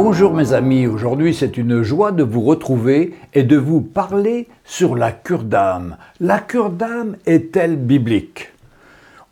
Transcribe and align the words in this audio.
Bonjour 0.00 0.32
mes 0.32 0.52
amis, 0.52 0.86
aujourd'hui 0.86 1.34
c'est 1.34 1.56
une 1.56 1.82
joie 1.82 2.12
de 2.12 2.22
vous 2.22 2.42
retrouver 2.42 3.14
et 3.34 3.42
de 3.42 3.56
vous 3.56 3.80
parler 3.80 4.46
sur 4.62 4.94
la 4.94 5.10
cure 5.10 5.42
d'âme. 5.42 5.96
La 6.20 6.38
cure 6.38 6.70
d'âme 6.70 7.16
est-elle 7.26 7.74
biblique? 7.74 8.52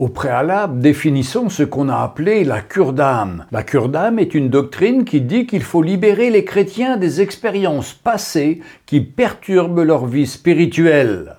Au 0.01 0.08
préalable, 0.08 0.81
définissons 0.81 1.51
ce 1.51 1.63
qu'on 1.63 1.88
a 1.88 1.99
appelé 1.99 2.42
la 2.42 2.63
cure 2.63 2.92
d'âme. 2.92 3.44
La 3.53 3.63
cure 3.63 3.88
d'âme 3.88 4.19
est 4.19 4.35
une 4.35 4.49
doctrine 4.49 5.04
qui 5.04 5.21
dit 5.21 5.47
qu'il 5.47 5.63
faut 5.63 5.83
libérer 5.83 6.31
les 6.31 6.44
chrétiens 6.44 6.96
des 6.96 7.21
expériences 7.21 7.92
passées 7.92 8.60
qui 8.87 9.01
perturbent 9.01 9.85
leur 9.85 10.06
vie 10.06 10.26
spirituelle. 10.26 11.37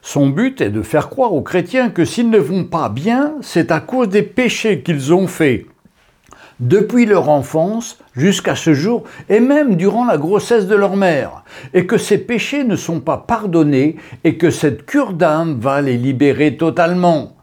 Son 0.00 0.30
but 0.30 0.62
est 0.62 0.70
de 0.70 0.80
faire 0.80 1.10
croire 1.10 1.34
aux 1.34 1.42
chrétiens 1.42 1.90
que 1.90 2.06
s'ils 2.06 2.30
ne 2.30 2.38
vont 2.38 2.64
pas 2.64 2.88
bien, 2.88 3.34
c'est 3.42 3.70
à 3.70 3.80
cause 3.80 4.08
des 4.08 4.22
péchés 4.22 4.80
qu'ils 4.80 5.12
ont 5.12 5.26
faits 5.26 5.66
depuis 6.60 7.06
leur 7.06 7.28
enfance 7.28 7.98
jusqu'à 8.14 8.54
ce 8.54 8.74
jour 8.74 9.04
et 9.28 9.40
même 9.40 9.76
durant 9.76 10.04
la 10.04 10.18
grossesse 10.18 10.66
de 10.66 10.74
leur 10.74 10.96
mère, 10.96 11.44
et 11.72 11.86
que 11.86 11.98
ces 11.98 12.18
péchés 12.18 12.64
ne 12.64 12.76
sont 12.76 13.00
pas 13.00 13.18
pardonnés 13.18 13.96
et 14.24 14.36
que 14.36 14.50
cette 14.50 14.86
cure 14.86 15.12
d'âme 15.12 15.58
va 15.58 15.80
les 15.80 15.96
libérer 15.96 16.56
totalement. 16.56 17.34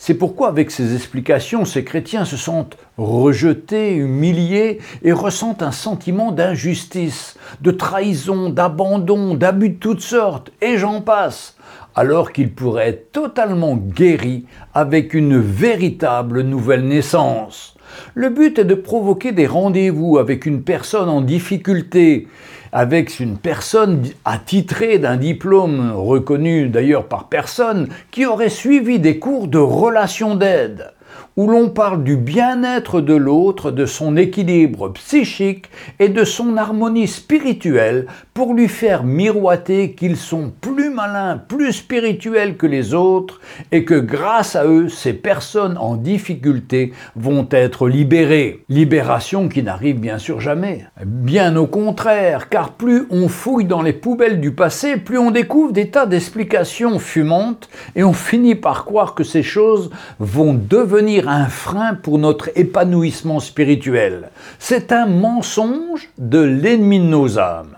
C'est 0.00 0.14
pourquoi 0.14 0.48
avec 0.48 0.70
ces 0.70 0.94
explications, 0.94 1.64
ces 1.64 1.82
chrétiens 1.82 2.24
se 2.24 2.36
sentent 2.36 2.76
rejetés, 2.96 3.96
humiliés 3.96 4.78
et 5.02 5.10
ressentent 5.10 5.62
un 5.62 5.72
sentiment 5.72 6.30
d'injustice, 6.30 7.36
de 7.62 7.72
trahison, 7.72 8.48
d'abandon, 8.48 9.34
d'abus 9.34 9.70
de 9.70 9.78
toutes 9.78 10.00
sortes, 10.00 10.52
et 10.62 10.78
j'en 10.78 11.00
passe, 11.00 11.56
alors 11.96 12.30
qu'ils 12.30 12.52
pourraient 12.52 12.90
être 12.90 13.10
totalement 13.10 13.74
guéris 13.74 14.46
avec 14.72 15.14
une 15.14 15.40
véritable 15.40 16.42
nouvelle 16.42 16.86
naissance. 16.86 17.74
Le 18.14 18.28
but 18.30 18.58
est 18.58 18.64
de 18.64 18.74
provoquer 18.74 19.32
des 19.32 19.46
rendez-vous 19.46 20.18
avec 20.18 20.46
une 20.46 20.62
personne 20.62 21.08
en 21.08 21.20
difficulté, 21.20 22.28
avec 22.72 23.20
une 23.20 23.38
personne 23.38 24.02
attitrée 24.24 24.98
d'un 24.98 25.16
diplôme 25.16 25.92
reconnu 25.94 26.68
d'ailleurs 26.68 27.06
par 27.06 27.28
personne, 27.28 27.88
qui 28.10 28.26
aurait 28.26 28.48
suivi 28.48 28.98
des 28.98 29.18
cours 29.18 29.48
de 29.48 29.58
relations 29.58 30.34
d'aide 30.34 30.92
où 31.38 31.46
l'on 31.46 31.68
parle 31.68 32.02
du 32.02 32.16
bien-être 32.16 33.00
de 33.00 33.14
l'autre, 33.14 33.70
de 33.70 33.86
son 33.86 34.16
équilibre 34.16 34.88
psychique 34.88 35.66
et 36.00 36.08
de 36.08 36.24
son 36.24 36.56
harmonie 36.56 37.06
spirituelle 37.06 38.06
pour 38.34 38.54
lui 38.54 38.66
faire 38.66 39.04
miroiter 39.04 39.92
qu'ils 39.92 40.16
sont 40.16 40.52
plus 40.60 40.90
malins, 40.90 41.38
plus 41.38 41.72
spirituels 41.74 42.56
que 42.56 42.66
les 42.66 42.92
autres 42.92 43.40
et 43.70 43.84
que 43.84 43.94
grâce 43.94 44.56
à 44.56 44.66
eux, 44.66 44.88
ces 44.88 45.12
personnes 45.12 45.78
en 45.78 45.94
difficulté 45.94 46.92
vont 47.14 47.46
être 47.52 47.88
libérées. 47.88 48.64
Libération 48.68 49.48
qui 49.48 49.62
n'arrive 49.62 50.00
bien 50.00 50.18
sûr 50.18 50.40
jamais. 50.40 50.86
Bien 51.04 51.54
au 51.54 51.68
contraire, 51.68 52.48
car 52.48 52.72
plus 52.72 53.06
on 53.10 53.28
fouille 53.28 53.64
dans 53.64 53.82
les 53.82 53.92
poubelles 53.92 54.40
du 54.40 54.50
passé, 54.50 54.96
plus 54.96 55.18
on 55.18 55.30
découvre 55.30 55.72
des 55.72 55.88
tas 55.88 56.06
d'explications 56.06 56.98
fumantes 56.98 57.68
et 57.94 58.02
on 58.02 58.12
finit 58.12 58.56
par 58.56 58.84
croire 58.84 59.14
que 59.14 59.22
ces 59.22 59.44
choses 59.44 59.90
vont 60.18 60.54
devenir 60.54 61.27
un 61.28 61.46
frein 61.46 61.94
pour 61.94 62.18
notre 62.18 62.50
épanouissement 62.56 63.38
spirituel. 63.38 64.30
C'est 64.58 64.92
un 64.92 65.06
mensonge 65.06 66.08
de 66.16 66.40
l'ennemi 66.40 66.98
de 67.00 67.04
nos 67.04 67.38
âmes. 67.38 67.76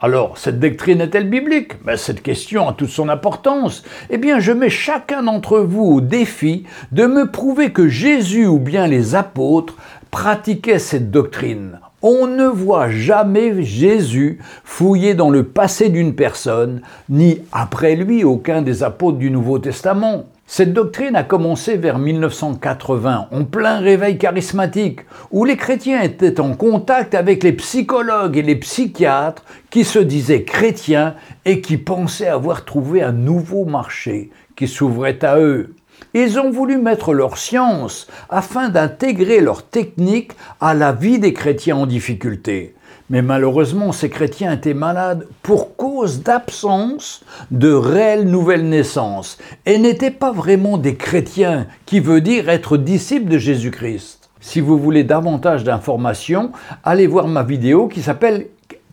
Alors, 0.00 0.36
cette 0.36 0.58
doctrine 0.58 1.00
est-elle 1.00 1.30
biblique? 1.30 1.84
Ben, 1.84 1.96
Cette 1.96 2.22
question 2.22 2.68
a 2.68 2.72
toute 2.72 2.88
son 2.88 3.08
importance. 3.08 3.84
Eh 4.10 4.18
bien, 4.18 4.40
je 4.40 4.50
mets 4.50 4.68
chacun 4.68 5.22
d'entre 5.22 5.60
vous 5.60 5.84
au 5.84 6.00
défi 6.00 6.64
de 6.90 7.06
me 7.06 7.30
prouver 7.30 7.70
que 7.70 7.86
Jésus 7.86 8.46
ou 8.46 8.58
bien 8.58 8.88
les 8.88 9.14
apôtres 9.14 9.76
pratiquaient 10.10 10.80
cette 10.80 11.12
doctrine. 11.12 11.78
On 12.02 12.26
ne 12.26 12.46
voit 12.46 12.90
jamais 12.90 13.62
Jésus 13.62 14.40
fouiller 14.64 15.14
dans 15.14 15.30
le 15.30 15.44
passé 15.44 15.88
d'une 15.88 16.16
personne, 16.16 16.82
ni 17.08 17.38
après 17.52 17.94
lui 17.94 18.24
aucun 18.24 18.60
des 18.60 18.82
apôtres 18.82 19.18
du 19.18 19.30
Nouveau 19.30 19.60
Testament. 19.60 20.24
Cette 20.54 20.74
doctrine 20.74 21.16
a 21.16 21.22
commencé 21.22 21.78
vers 21.78 21.98
1980, 21.98 23.28
en 23.30 23.44
plein 23.44 23.78
réveil 23.78 24.18
charismatique, 24.18 25.00
où 25.30 25.46
les 25.46 25.56
chrétiens 25.56 26.02
étaient 26.02 26.40
en 26.40 26.52
contact 26.52 27.14
avec 27.14 27.42
les 27.42 27.54
psychologues 27.54 28.36
et 28.36 28.42
les 28.42 28.56
psychiatres 28.56 29.44
qui 29.70 29.82
se 29.82 29.98
disaient 29.98 30.42
chrétiens 30.42 31.14
et 31.46 31.62
qui 31.62 31.78
pensaient 31.78 32.26
avoir 32.26 32.66
trouvé 32.66 33.00
un 33.00 33.12
nouveau 33.12 33.64
marché 33.64 34.28
qui 34.54 34.68
s'ouvrait 34.68 35.24
à 35.24 35.38
eux. 35.38 35.74
Ils 36.12 36.38
ont 36.38 36.50
voulu 36.50 36.76
mettre 36.76 37.14
leur 37.14 37.38
science 37.38 38.06
afin 38.28 38.68
d'intégrer 38.68 39.40
leur 39.40 39.66
technique 39.66 40.32
à 40.60 40.74
la 40.74 40.92
vie 40.92 41.18
des 41.18 41.32
chrétiens 41.32 41.76
en 41.76 41.86
difficulté. 41.86 42.74
Mais 43.12 43.20
malheureusement, 43.20 43.92
ces 43.92 44.08
chrétiens 44.08 44.52
étaient 44.52 44.72
malades 44.72 45.28
pour 45.42 45.76
cause 45.76 46.22
d'absence 46.22 47.22
de 47.50 47.70
réelle 47.70 48.24
nouvelle 48.24 48.66
naissance 48.66 49.36
et 49.66 49.76
n'étaient 49.76 50.10
pas 50.10 50.32
vraiment 50.32 50.78
des 50.78 50.96
chrétiens, 50.96 51.66
qui 51.84 52.00
veut 52.00 52.22
dire 52.22 52.48
être 52.48 52.78
disciples 52.78 53.30
de 53.30 53.36
Jésus-Christ. 53.36 54.30
Si 54.40 54.62
vous 54.62 54.78
voulez 54.78 55.04
davantage 55.04 55.62
d'informations, 55.62 56.52
allez 56.84 57.06
voir 57.06 57.28
ma 57.28 57.42
vidéo 57.42 57.86
qui 57.86 58.00
s'appelle 58.00 58.46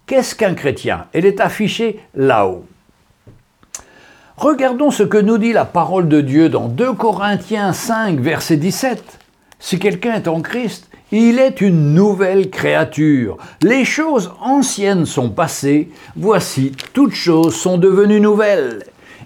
Qu'est-ce 0.06 0.36
qu'un 0.36 0.54
chrétien? 0.54 1.06
Elle 1.14 1.26
est 1.26 1.40
affichée 1.40 2.02
là-haut. 2.14 2.66
Regardons 4.36 4.92
ce 4.92 5.04
que 5.04 5.18
nous 5.18 5.38
dit 5.38 5.54
la 5.54 5.66
parole 5.66 6.10
de 6.10 6.20
Dieu 6.20 6.50
dans 6.50 6.68
2 6.68 6.92
Corinthiens 6.92 7.72
5, 7.72 8.20
verset 8.20 8.58
17. 8.58 9.02
Si 9.60 9.80
quelqu'un 9.80 10.16
est 10.16 10.28
en 10.28 10.42
Christ, 10.42 10.89
il 11.12 11.40
est 11.40 11.62
une 11.62 11.94
nouvelle 11.94 12.50
créature. 12.50 13.38
Les 13.62 13.86
choses 13.86 14.32
anciennes 14.42 15.06
sont 15.06 15.30
passées, 15.30 15.90
voici, 16.16 16.72
toutes 16.94 17.14
choses 17.14 17.56
sont 17.56 17.78
devenues 17.78 18.22
nouvelles. 18.22 18.84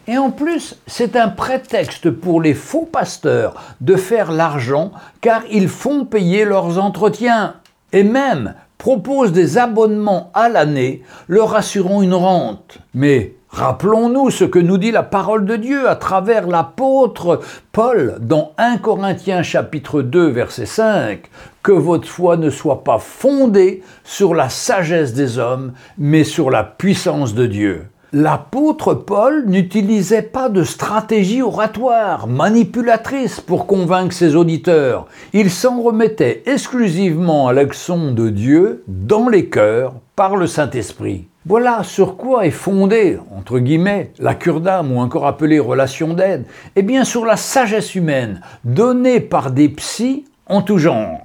Et 0.08 0.18
en 0.18 0.32
plus, 0.32 0.76
c'est 0.86 1.16
un 1.16 1.30
prétexte 1.30 2.10
pour 2.10 2.42
les 2.42 2.54
faux 2.54 2.88
pasteurs 2.92 3.56
de 3.80 3.96
faire 3.96 4.32
l'argent 4.32 4.92
car 5.22 5.44
ils 5.50 5.70
font 5.70 6.06
payer 6.06 6.46
leurs 6.46 6.78
entretiens. 6.78 7.56
Et 7.94 8.04
même 8.04 8.56
proposent 8.78 9.32
des 9.32 9.58
abonnements 9.58 10.30
à 10.34 10.50
l'année 10.50 11.04
leur 11.30 11.56
assurant 11.56 12.02
une 12.02 12.14
rente. 12.14 12.80
Mais 12.94 13.36
Rappelons-nous 13.54 14.32
ce 14.32 14.46
que 14.46 14.58
nous 14.58 14.80
dit 14.80 14.90
la 14.90 15.04
parole 15.04 15.46
de 15.46 15.56
Dieu 15.58 15.88
à 15.88 15.96
travers 15.96 16.48
l'apôtre 16.48 17.40
Paul 17.72 18.18
dans 18.20 18.52
1 18.58 18.78
Corinthiens 18.78 19.44
chapitre 19.44 20.02
2 20.02 20.26
verset 20.30 20.66
5, 20.66 21.30
que 21.62 21.72
votre 21.72 22.08
foi 22.08 22.36
ne 22.36 22.50
soit 22.50 22.84
pas 22.84 22.98
fondée 22.98 23.84
sur 24.04 24.34
la 24.34 24.50
sagesse 24.50 25.14
des 25.14 25.38
hommes, 25.38 25.74
mais 26.00 26.24
sur 26.24 26.50
la 26.50 26.64
puissance 26.64 27.36
de 27.36 27.46
Dieu. 27.46 27.86
L'apôtre 28.12 28.96
Paul 28.96 29.46
n'utilisait 29.46 30.24
pas 30.24 30.50
de 30.50 30.64
stratégie 30.64 31.44
oratoire, 31.44 32.26
manipulatrice 32.26 33.40
pour 33.40 33.68
convaincre 33.68 34.16
ses 34.16 34.36
auditeurs. 34.36 35.06
Il 35.32 35.52
s'en 35.52 35.80
remettait 35.80 36.42
exclusivement 36.48 37.50
à 37.50 37.54
l'action 37.54 38.14
de 38.14 38.30
Dieu 38.30 38.84
dans 38.88 39.30
les 39.30 39.48
cœurs 39.48 39.94
par 40.16 40.38
le 40.38 40.48
Saint-Esprit. 40.48 41.28
Voilà 41.46 41.84
sur 41.84 42.16
quoi 42.16 42.46
est 42.46 42.52
fondée, 42.52 43.20
entre 43.38 43.60
guillemets, 43.60 44.14
la 44.18 44.34
cure 44.34 44.62
d'âme 44.62 44.94
ou 44.94 45.02
encore 45.02 45.28
appelée 45.28 45.60
relation 45.60 46.14
d'aide. 46.14 46.46
Eh 46.78 46.84
bien, 46.84 47.04
sur 47.04 47.26
la 47.26 47.36
sagesse 47.36 47.96
humaine, 47.96 48.40
donnée 48.64 49.20
par 49.20 49.52
des 49.52 49.68
psys 49.68 50.24
en 50.48 50.62
tout 50.62 50.78
genre. 50.78 51.20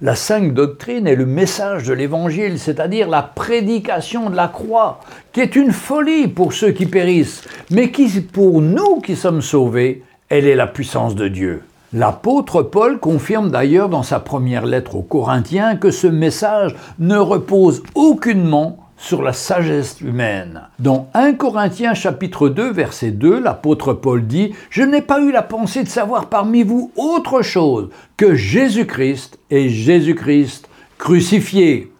La 0.00 0.14
sainte 0.14 0.54
doctrine 0.54 1.08
est 1.08 1.16
le 1.16 1.26
message 1.26 1.82
de 1.82 1.94
l'évangile, 1.94 2.60
c'est-à-dire 2.60 3.08
la 3.08 3.22
prédication 3.22 4.30
de 4.30 4.36
la 4.36 4.46
croix, 4.46 5.00
qui 5.32 5.40
est 5.40 5.56
une 5.56 5.72
folie 5.72 6.28
pour 6.28 6.52
ceux 6.52 6.70
qui 6.70 6.86
périssent, 6.86 7.42
mais 7.72 7.90
qui, 7.90 8.20
pour 8.20 8.62
nous 8.62 9.00
qui 9.00 9.16
sommes 9.16 9.42
sauvés, 9.42 10.04
elle 10.28 10.46
est 10.46 10.54
la 10.54 10.68
puissance 10.68 11.16
de 11.16 11.26
Dieu. 11.26 11.64
L'apôtre 11.92 12.62
Paul 12.62 13.00
confirme 13.00 13.50
d'ailleurs 13.50 13.88
dans 13.88 14.04
sa 14.04 14.20
première 14.20 14.64
lettre 14.64 14.94
aux 14.94 15.02
Corinthiens 15.02 15.74
que 15.74 15.90
ce 15.90 16.06
message 16.06 16.76
ne 17.00 17.16
repose 17.16 17.82
aucunement 17.96 18.85
sur 18.98 19.22
la 19.22 19.32
sagesse 19.32 20.00
humaine. 20.00 20.62
Dans 20.78 21.08
1 21.14 21.34
Corinthiens 21.34 21.94
chapitre 21.94 22.48
2 22.48 22.70
verset 22.70 23.10
2, 23.10 23.40
l'apôtre 23.40 23.92
Paul 23.92 24.26
dit⁇ 24.26 24.48
Je 24.70 24.82
n'ai 24.82 25.02
pas 25.02 25.20
eu 25.20 25.32
la 25.32 25.42
pensée 25.42 25.82
de 25.82 25.88
savoir 25.88 26.26
parmi 26.26 26.62
vous 26.62 26.90
autre 26.96 27.42
chose 27.42 27.88
que 28.16 28.34
Jésus-Christ 28.34 29.38
et 29.50 29.68
Jésus-Christ 29.68 30.68
crucifié. 30.98 31.92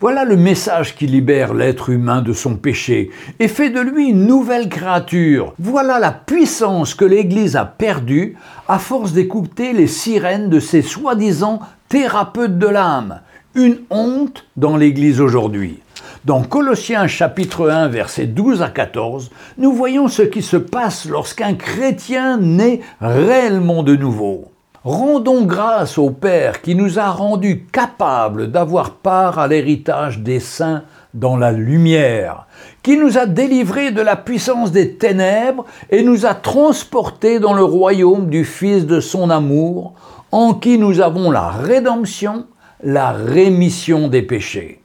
Voilà 0.00 0.24
le 0.24 0.36
message 0.36 0.94
qui 0.94 1.08
libère 1.08 1.54
l'être 1.54 1.90
humain 1.90 2.22
de 2.22 2.32
son 2.32 2.54
péché 2.54 3.10
et 3.40 3.48
fait 3.48 3.70
de 3.70 3.80
lui 3.80 4.10
une 4.10 4.26
nouvelle 4.26 4.68
créature. 4.68 5.54
Voilà 5.58 5.98
la 5.98 6.12
puissance 6.12 6.94
que 6.94 7.04
l'Église 7.04 7.56
a 7.56 7.64
perdue 7.64 8.36
à 8.68 8.78
force 8.78 9.12
d'écouter 9.12 9.72
les 9.72 9.88
sirènes 9.88 10.50
de 10.50 10.60
ces 10.60 10.82
soi-disant 10.82 11.58
thérapeutes 11.88 12.58
de 12.58 12.68
l'âme. 12.68 13.22
Une 13.56 13.78
honte 13.90 14.46
dans 14.56 14.76
l'Église 14.76 15.20
aujourd'hui. 15.20 15.80
Dans 16.24 16.42
Colossiens 16.42 17.06
chapitre 17.06 17.70
1 17.70 17.86
versets 17.88 18.26
12 18.26 18.62
à 18.62 18.70
14, 18.70 19.30
nous 19.56 19.72
voyons 19.72 20.08
ce 20.08 20.22
qui 20.22 20.42
se 20.42 20.56
passe 20.56 21.08
lorsqu'un 21.08 21.54
chrétien 21.54 22.38
naît 22.38 22.80
réellement 23.00 23.84
de 23.84 23.94
nouveau. 23.94 24.50
Rendons 24.82 25.44
grâce 25.44 25.96
au 25.96 26.10
Père 26.10 26.60
qui 26.60 26.74
nous 26.74 26.98
a 26.98 27.10
rendus 27.10 27.66
capables 27.72 28.50
d'avoir 28.50 28.96
part 28.96 29.38
à 29.38 29.46
l'héritage 29.46 30.18
des 30.18 30.40
saints 30.40 30.82
dans 31.14 31.36
la 31.36 31.52
lumière, 31.52 32.48
qui 32.82 32.96
nous 32.96 33.16
a 33.16 33.26
délivrés 33.26 33.92
de 33.92 34.02
la 34.02 34.16
puissance 34.16 34.72
des 34.72 34.94
ténèbres 34.94 35.66
et 35.88 36.02
nous 36.02 36.26
a 36.26 36.34
transportés 36.34 37.38
dans 37.38 37.54
le 37.54 37.64
royaume 37.64 38.28
du 38.28 38.44
Fils 38.44 38.86
de 38.86 38.98
son 38.98 39.30
amour, 39.30 39.94
en 40.32 40.54
qui 40.54 40.78
nous 40.78 41.00
avons 41.00 41.30
la 41.30 41.48
rédemption, 41.48 42.46
la 42.82 43.12
rémission 43.12 44.08
des 44.08 44.22
péchés. 44.22 44.77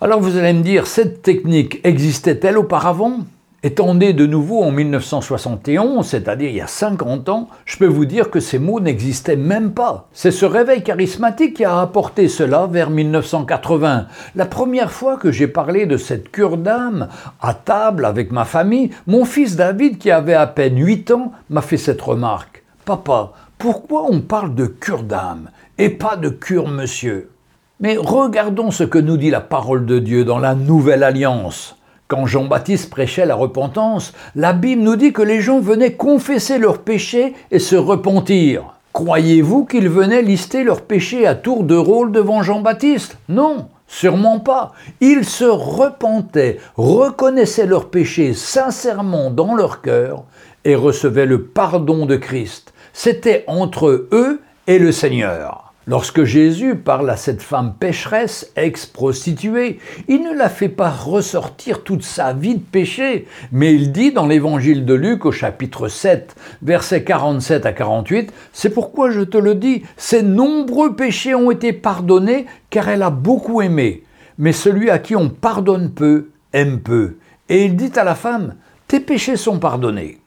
Alors 0.00 0.20
vous 0.20 0.36
allez 0.36 0.52
me 0.52 0.62
dire, 0.62 0.86
cette 0.86 1.22
technique 1.22 1.80
existait-elle 1.82 2.56
auparavant? 2.56 3.24
Étant 3.64 3.96
né 3.96 4.12
de 4.12 4.26
nouveau 4.26 4.62
en 4.62 4.70
1971, 4.70 6.06
c'est-à-dire 6.06 6.50
il 6.50 6.54
y 6.54 6.60
a 6.60 6.68
50 6.68 7.28
ans, 7.28 7.48
je 7.64 7.78
peux 7.78 7.88
vous 7.88 8.04
dire 8.04 8.30
que 8.30 8.38
ces 8.38 8.60
mots 8.60 8.78
n'existaient 8.78 9.34
même 9.34 9.72
pas. 9.72 10.06
C'est 10.12 10.30
ce 10.30 10.46
réveil 10.46 10.84
charismatique 10.84 11.54
qui 11.54 11.64
a 11.64 11.80
apporté 11.80 12.28
cela 12.28 12.68
vers 12.70 12.90
1980. 12.90 14.06
La 14.36 14.46
première 14.46 14.92
fois 14.92 15.16
que 15.16 15.32
j'ai 15.32 15.48
parlé 15.48 15.84
de 15.84 15.96
cette 15.96 16.30
cure 16.30 16.58
d'âme 16.58 17.08
à 17.40 17.52
table 17.54 18.04
avec 18.04 18.30
ma 18.30 18.44
famille, 18.44 18.90
mon 19.08 19.24
fils 19.24 19.56
David, 19.56 19.98
qui 19.98 20.12
avait 20.12 20.34
à 20.34 20.46
peine 20.46 20.78
8 20.78 21.10
ans, 21.10 21.32
m'a 21.50 21.60
fait 21.60 21.76
cette 21.76 22.02
remarque. 22.02 22.62
Papa, 22.84 23.32
pourquoi 23.58 24.04
on 24.08 24.20
parle 24.20 24.54
de 24.54 24.66
cure 24.66 25.02
d'âme 25.02 25.50
et 25.76 25.88
pas 25.88 26.14
de 26.14 26.28
cure 26.28 26.68
monsieur? 26.68 27.30
Mais 27.80 27.96
regardons 27.96 28.72
ce 28.72 28.82
que 28.82 28.98
nous 28.98 29.16
dit 29.16 29.30
la 29.30 29.40
parole 29.40 29.86
de 29.86 30.00
Dieu 30.00 30.24
dans 30.24 30.40
la 30.40 30.56
Nouvelle 30.56 31.04
Alliance. 31.04 31.76
Quand 32.08 32.26
Jean-Baptiste 32.26 32.90
prêchait 32.90 33.24
la 33.24 33.36
repentance, 33.36 34.14
la 34.34 34.52
Bible 34.52 34.82
nous 34.82 34.96
dit 34.96 35.12
que 35.12 35.22
les 35.22 35.40
gens 35.40 35.60
venaient 35.60 35.92
confesser 35.92 36.58
leurs 36.58 36.78
péchés 36.78 37.34
et 37.52 37.60
se 37.60 37.76
repentir. 37.76 38.74
Croyez-vous 38.92 39.64
qu'ils 39.64 39.88
venaient 39.88 40.22
lister 40.22 40.64
leurs 40.64 40.80
péchés 40.80 41.24
à 41.24 41.36
tour 41.36 41.62
de 41.62 41.76
rôle 41.76 42.10
devant 42.10 42.42
Jean-Baptiste? 42.42 43.16
Non, 43.28 43.68
sûrement 43.86 44.40
pas. 44.40 44.72
Ils 45.00 45.24
se 45.24 45.44
repentaient, 45.44 46.58
reconnaissaient 46.76 47.66
leurs 47.66 47.90
péchés 47.90 48.34
sincèrement 48.34 49.30
dans 49.30 49.54
leur 49.54 49.82
cœur 49.82 50.24
et 50.64 50.74
recevaient 50.74 51.26
le 51.26 51.44
pardon 51.44 52.06
de 52.06 52.16
Christ. 52.16 52.72
C'était 52.92 53.44
entre 53.46 54.08
eux 54.10 54.40
et 54.66 54.80
le 54.80 54.90
Seigneur. 54.90 55.67
Lorsque 55.88 56.24
Jésus 56.24 56.74
parle 56.74 57.08
à 57.08 57.16
cette 57.16 57.40
femme 57.40 57.72
pécheresse, 57.80 58.52
ex-prostituée, 58.56 59.78
il 60.06 60.22
ne 60.22 60.36
la 60.36 60.50
fait 60.50 60.68
pas 60.68 60.90
ressortir 60.90 61.82
toute 61.82 62.02
sa 62.02 62.34
vie 62.34 62.56
de 62.56 62.60
péché, 62.60 63.26
mais 63.52 63.74
il 63.74 63.90
dit 63.90 64.12
dans 64.12 64.26
l'évangile 64.26 64.84
de 64.84 64.92
Luc 64.92 65.24
au 65.24 65.32
chapitre 65.32 65.88
7, 65.88 66.36
versets 66.60 67.04
47 67.04 67.64
à 67.64 67.72
48, 67.72 68.34
C'est 68.52 68.68
pourquoi 68.68 69.10
je 69.10 69.22
te 69.22 69.38
le 69.38 69.54
dis, 69.54 69.82
ses 69.96 70.22
nombreux 70.22 70.94
péchés 70.94 71.34
ont 71.34 71.50
été 71.50 71.72
pardonnés 71.72 72.44
car 72.68 72.90
elle 72.90 73.02
a 73.02 73.08
beaucoup 73.08 73.62
aimé, 73.62 74.02
mais 74.36 74.52
celui 74.52 74.90
à 74.90 74.98
qui 74.98 75.16
on 75.16 75.30
pardonne 75.30 75.90
peu 75.92 76.28
aime 76.52 76.80
peu. 76.80 77.16
Et 77.48 77.64
il 77.64 77.76
dit 77.76 77.98
à 77.98 78.04
la 78.04 78.14
femme, 78.14 78.56
Tes 78.88 79.00
péchés 79.00 79.36
sont 79.36 79.58
pardonnés. 79.58 80.18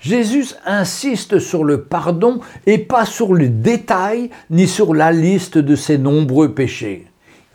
Jésus 0.00 0.54
insiste 0.64 1.38
sur 1.38 1.64
le 1.64 1.82
pardon 1.82 2.40
et 2.66 2.78
pas 2.78 3.04
sur 3.04 3.34
le 3.34 3.48
détail 3.48 4.30
ni 4.50 4.66
sur 4.66 4.94
la 4.94 5.12
liste 5.12 5.58
de 5.58 5.76
ses 5.76 5.98
nombreux 5.98 6.52
péchés. 6.52 7.06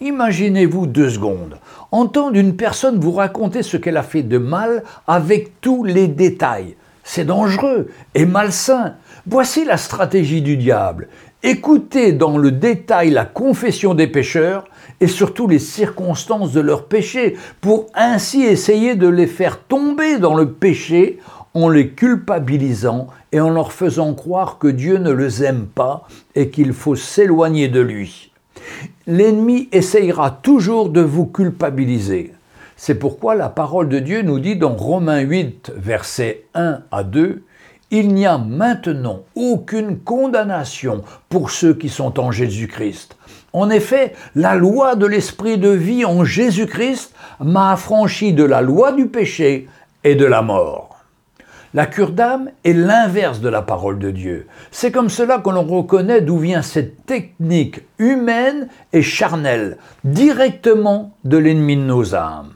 Imaginez-vous 0.01 0.87
deux 0.87 1.11
secondes, 1.11 1.59
entendre 1.91 2.35
une 2.35 2.55
personne 2.55 2.99
vous 2.99 3.11
raconter 3.11 3.61
ce 3.61 3.77
qu'elle 3.77 3.97
a 3.97 4.03
fait 4.03 4.23
de 4.23 4.39
mal 4.39 4.83
avec 5.05 5.61
tous 5.61 5.83
les 5.83 6.07
détails. 6.07 6.75
C'est 7.03 7.25
dangereux 7.25 7.89
et 8.15 8.25
malsain. 8.25 8.95
Voici 9.27 9.65
la 9.65 9.77
stratégie 9.77 10.41
du 10.41 10.57
diable. 10.57 11.07
Écoutez 11.43 12.13
dans 12.13 12.37
le 12.37 12.51
détail 12.51 13.09
la 13.09 13.25
confession 13.25 13.93
des 13.93 14.07
pécheurs 14.07 14.65
et 14.99 15.07
surtout 15.07 15.47
les 15.47 15.59
circonstances 15.59 16.51
de 16.51 16.61
leurs 16.61 16.85
péchés 16.85 17.35
pour 17.61 17.87
ainsi 17.95 18.43
essayer 18.43 18.95
de 18.95 19.07
les 19.07 19.27
faire 19.27 19.59
tomber 19.59 20.19
dans 20.19 20.35
le 20.35 20.51
péché 20.51 21.19
en 21.53 21.69
les 21.69 21.89
culpabilisant 21.89 23.07
et 23.31 23.39
en 23.39 23.49
leur 23.49 23.71
faisant 23.71 24.13
croire 24.13 24.57
que 24.57 24.67
Dieu 24.67 24.97
ne 24.97 25.11
les 25.11 25.43
aime 25.43 25.65
pas 25.65 26.07
et 26.35 26.49
qu'il 26.49 26.73
faut 26.73 26.95
s'éloigner 26.95 27.67
de 27.67 27.81
lui. 27.81 28.31
L'ennemi 29.07 29.67
essayera 29.71 30.31
toujours 30.31 30.89
de 30.89 31.01
vous 31.01 31.25
culpabiliser. 31.25 32.33
C'est 32.77 32.95
pourquoi 32.95 33.35
la 33.35 33.49
parole 33.49 33.89
de 33.89 33.99
Dieu 33.99 34.21
nous 34.21 34.39
dit 34.39 34.55
dans 34.55 34.75
Romains 34.75 35.19
8, 35.19 35.73
versets 35.75 36.45
1 36.55 36.79
à 36.91 37.03
2, 37.03 37.43
Il 37.91 38.13
n'y 38.13 38.25
a 38.25 38.37
maintenant 38.37 39.21
aucune 39.35 39.99
condamnation 39.99 41.03
pour 41.29 41.51
ceux 41.51 41.73
qui 41.73 41.89
sont 41.89 42.19
en 42.19 42.31
Jésus-Christ. 42.31 43.17
En 43.53 43.69
effet, 43.69 44.13
la 44.33 44.55
loi 44.55 44.95
de 44.95 45.05
l'esprit 45.05 45.57
de 45.57 45.69
vie 45.69 46.05
en 46.05 46.23
Jésus-Christ 46.23 47.13
m'a 47.41 47.73
affranchi 47.73 48.33
de 48.33 48.45
la 48.45 48.61
loi 48.61 48.93
du 48.93 49.07
péché 49.07 49.67
et 50.03 50.15
de 50.15 50.25
la 50.25 50.41
mort. 50.41 50.90
La 51.73 51.85
cure 51.85 52.11
d'âme 52.11 52.49
est 52.65 52.73
l'inverse 52.73 53.39
de 53.39 53.47
la 53.47 53.61
parole 53.61 53.97
de 53.97 54.11
Dieu. 54.11 54.47
C'est 54.71 54.91
comme 54.91 55.07
cela 55.07 55.39
que 55.39 55.49
l'on 55.49 55.63
reconnaît 55.63 56.19
d'où 56.19 56.37
vient 56.37 56.61
cette 56.61 57.05
technique 57.05 57.79
humaine 57.97 58.67
et 58.91 59.01
charnelle, 59.01 59.77
directement 60.03 61.15
de 61.23 61.37
l'ennemi 61.37 61.77
de 61.77 61.83
nos 61.83 62.13
âmes. 62.13 62.51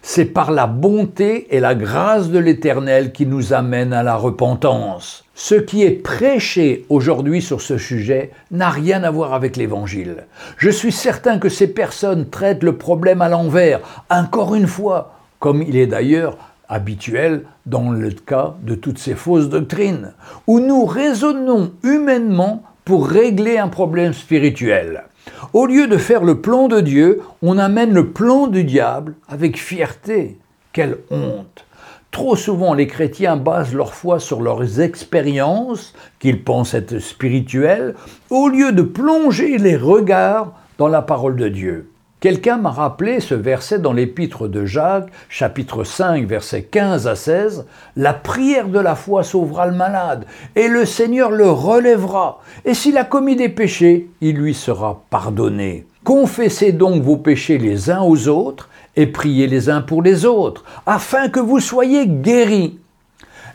C'est 0.00 0.24
par 0.24 0.52
la 0.52 0.66
bonté 0.66 1.54
et 1.54 1.60
la 1.60 1.74
grâce 1.74 2.30
de 2.30 2.38
l'Éternel 2.38 3.12
qui 3.12 3.26
nous 3.26 3.52
amène 3.52 3.92
à 3.92 4.02
la 4.02 4.16
repentance. 4.16 5.26
Ce 5.34 5.54
qui 5.54 5.82
est 5.82 6.02
prêché 6.02 6.86
aujourd'hui 6.88 7.42
sur 7.42 7.60
ce 7.60 7.76
sujet 7.76 8.30
n'a 8.50 8.70
rien 8.70 9.04
à 9.04 9.10
voir 9.10 9.34
avec 9.34 9.58
l'Évangile. 9.58 10.24
Je 10.56 10.70
suis 10.70 10.92
certain 10.92 11.38
que 11.38 11.50
ces 11.50 11.68
personnes 11.68 12.30
traitent 12.30 12.62
le 12.62 12.78
problème 12.78 13.20
à 13.20 13.28
l'envers, 13.28 13.80
encore 14.08 14.54
une 14.54 14.66
fois, 14.66 15.12
comme 15.38 15.60
il 15.60 15.76
est 15.76 15.86
d'ailleurs 15.86 16.38
habituel 16.70 17.42
dans 17.66 17.90
le 17.90 18.10
cas 18.10 18.54
de 18.62 18.74
toutes 18.74 18.98
ces 18.98 19.14
fausses 19.14 19.50
doctrines, 19.50 20.14
où 20.46 20.60
nous 20.60 20.86
raisonnons 20.86 21.72
humainement 21.82 22.62
pour 22.84 23.06
régler 23.06 23.58
un 23.58 23.68
problème 23.68 24.14
spirituel. 24.14 25.04
Au 25.52 25.66
lieu 25.66 25.86
de 25.86 25.98
faire 25.98 26.24
le 26.24 26.40
plan 26.40 26.68
de 26.68 26.80
Dieu, 26.80 27.20
on 27.42 27.58
amène 27.58 27.92
le 27.92 28.08
plan 28.08 28.46
du 28.46 28.64
diable 28.64 29.14
avec 29.28 29.58
fierté. 29.58 30.38
Quelle 30.72 30.98
honte 31.10 31.66
Trop 32.10 32.34
souvent, 32.34 32.74
les 32.74 32.86
chrétiens 32.86 33.36
basent 33.36 33.74
leur 33.74 33.94
foi 33.94 34.18
sur 34.18 34.40
leurs 34.40 34.80
expériences, 34.80 35.94
qu'ils 36.18 36.42
pensent 36.42 36.74
être 36.74 36.98
spirituelles, 36.98 37.94
au 38.30 38.48
lieu 38.48 38.72
de 38.72 38.82
plonger 38.82 39.58
les 39.58 39.76
regards 39.76 40.52
dans 40.78 40.88
la 40.88 41.02
parole 41.02 41.36
de 41.36 41.48
Dieu. 41.48 41.89
Quelqu'un 42.20 42.58
m'a 42.58 42.70
rappelé 42.70 43.20
ce 43.20 43.34
verset 43.34 43.78
dans 43.78 43.94
l'épître 43.94 44.46
de 44.46 44.66
Jacques, 44.66 45.08
chapitre 45.30 45.84
5, 45.84 46.26
versets 46.26 46.64
15 46.64 47.06
à 47.06 47.16
16. 47.16 47.64
La 47.96 48.12
prière 48.12 48.68
de 48.68 48.78
la 48.78 48.94
foi 48.94 49.24
sauvera 49.24 49.66
le 49.66 49.74
malade, 49.74 50.26
et 50.54 50.68
le 50.68 50.84
Seigneur 50.84 51.30
le 51.30 51.50
relèvera. 51.50 52.42
Et 52.66 52.74
s'il 52.74 52.98
a 52.98 53.04
commis 53.04 53.36
des 53.36 53.48
péchés, 53.48 54.10
il 54.20 54.36
lui 54.36 54.52
sera 54.52 55.02
pardonné. 55.08 55.86
Confessez 56.04 56.72
donc 56.72 57.02
vos 57.02 57.16
péchés 57.16 57.56
les 57.56 57.88
uns 57.88 58.02
aux 58.02 58.28
autres, 58.28 58.68
et 58.96 59.06
priez 59.06 59.46
les 59.46 59.70
uns 59.70 59.80
pour 59.80 60.02
les 60.02 60.26
autres, 60.26 60.64
afin 60.84 61.30
que 61.30 61.40
vous 61.40 61.58
soyez 61.58 62.06
guéris. 62.06 62.78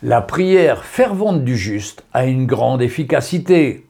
La 0.01 0.21
prière 0.21 0.85
fervente 0.85 1.43
du 1.43 1.55
juste 1.55 2.03
a 2.13 2.25
une 2.25 2.47
grande 2.47 2.81
efficacité 2.81 3.84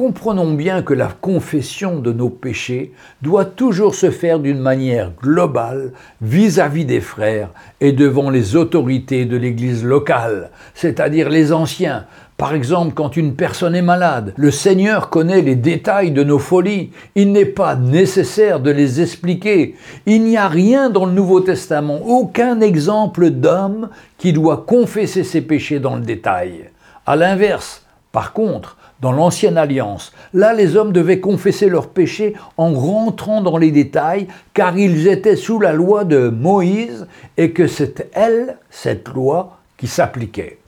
comprenons 0.00 0.54
bien 0.54 0.80
que 0.80 0.94
la 0.94 1.08
confession 1.08 1.98
de 1.98 2.10
nos 2.10 2.30
péchés 2.30 2.94
doit 3.20 3.44
toujours 3.44 3.94
se 3.94 4.10
faire 4.10 4.38
d'une 4.38 4.58
manière 4.58 5.12
globale 5.20 5.92
vis-à-vis 6.22 6.86
des 6.86 7.02
frères 7.02 7.50
et 7.82 7.92
devant 7.92 8.30
les 8.30 8.56
autorités 8.56 9.26
de 9.26 9.36
l'Église 9.36 9.84
locale, 9.84 10.52
c'est-à-dire 10.72 11.28
les 11.28 11.52
anciens. 11.52 12.06
Par 12.38 12.54
exemple, 12.54 12.94
quand 12.94 13.14
une 13.18 13.34
personne 13.34 13.74
est 13.74 13.82
malade, 13.82 14.32
le 14.38 14.50
Seigneur 14.50 15.10
connaît 15.10 15.42
les 15.42 15.54
détails 15.54 16.12
de 16.12 16.24
nos 16.24 16.38
folies. 16.38 16.92
Il 17.14 17.32
n'est 17.32 17.44
pas 17.44 17.76
nécessaire 17.76 18.58
de 18.60 18.70
les 18.70 19.02
expliquer. 19.02 19.74
Il 20.06 20.24
n'y 20.24 20.38
a 20.38 20.48
rien 20.48 20.88
dans 20.88 21.04
le 21.04 21.12
Nouveau 21.12 21.40
Testament, 21.40 22.00
aucun 22.06 22.62
exemple 22.62 23.28
d'homme 23.28 23.90
qui 24.16 24.32
doit 24.32 24.64
confesser 24.66 25.24
ses 25.24 25.42
péchés 25.42 25.78
dans 25.78 25.96
le 25.96 26.02
détail. 26.02 26.70
À 27.04 27.16
l'inverse, 27.16 27.84
par 28.12 28.32
contre, 28.32 28.78
dans 29.00 29.12
l'Ancienne 29.12 29.58
Alliance. 29.58 30.12
Là, 30.34 30.52
les 30.52 30.76
hommes 30.76 30.92
devaient 30.92 31.20
confesser 31.20 31.68
leurs 31.68 31.88
péchés 31.88 32.34
en 32.56 32.72
rentrant 32.72 33.40
dans 33.40 33.56
les 33.56 33.70
détails, 33.70 34.28
car 34.54 34.76
ils 34.76 35.08
étaient 35.08 35.36
sous 35.36 35.58
la 35.58 35.72
loi 35.72 36.04
de 36.04 36.28
Moïse 36.28 37.06
et 37.36 37.52
que 37.52 37.66
c'est 37.66 38.08
elle, 38.12 38.56
cette 38.70 39.08
loi, 39.08 39.58
qui 39.76 39.86
s'appliquait. 39.86 40.58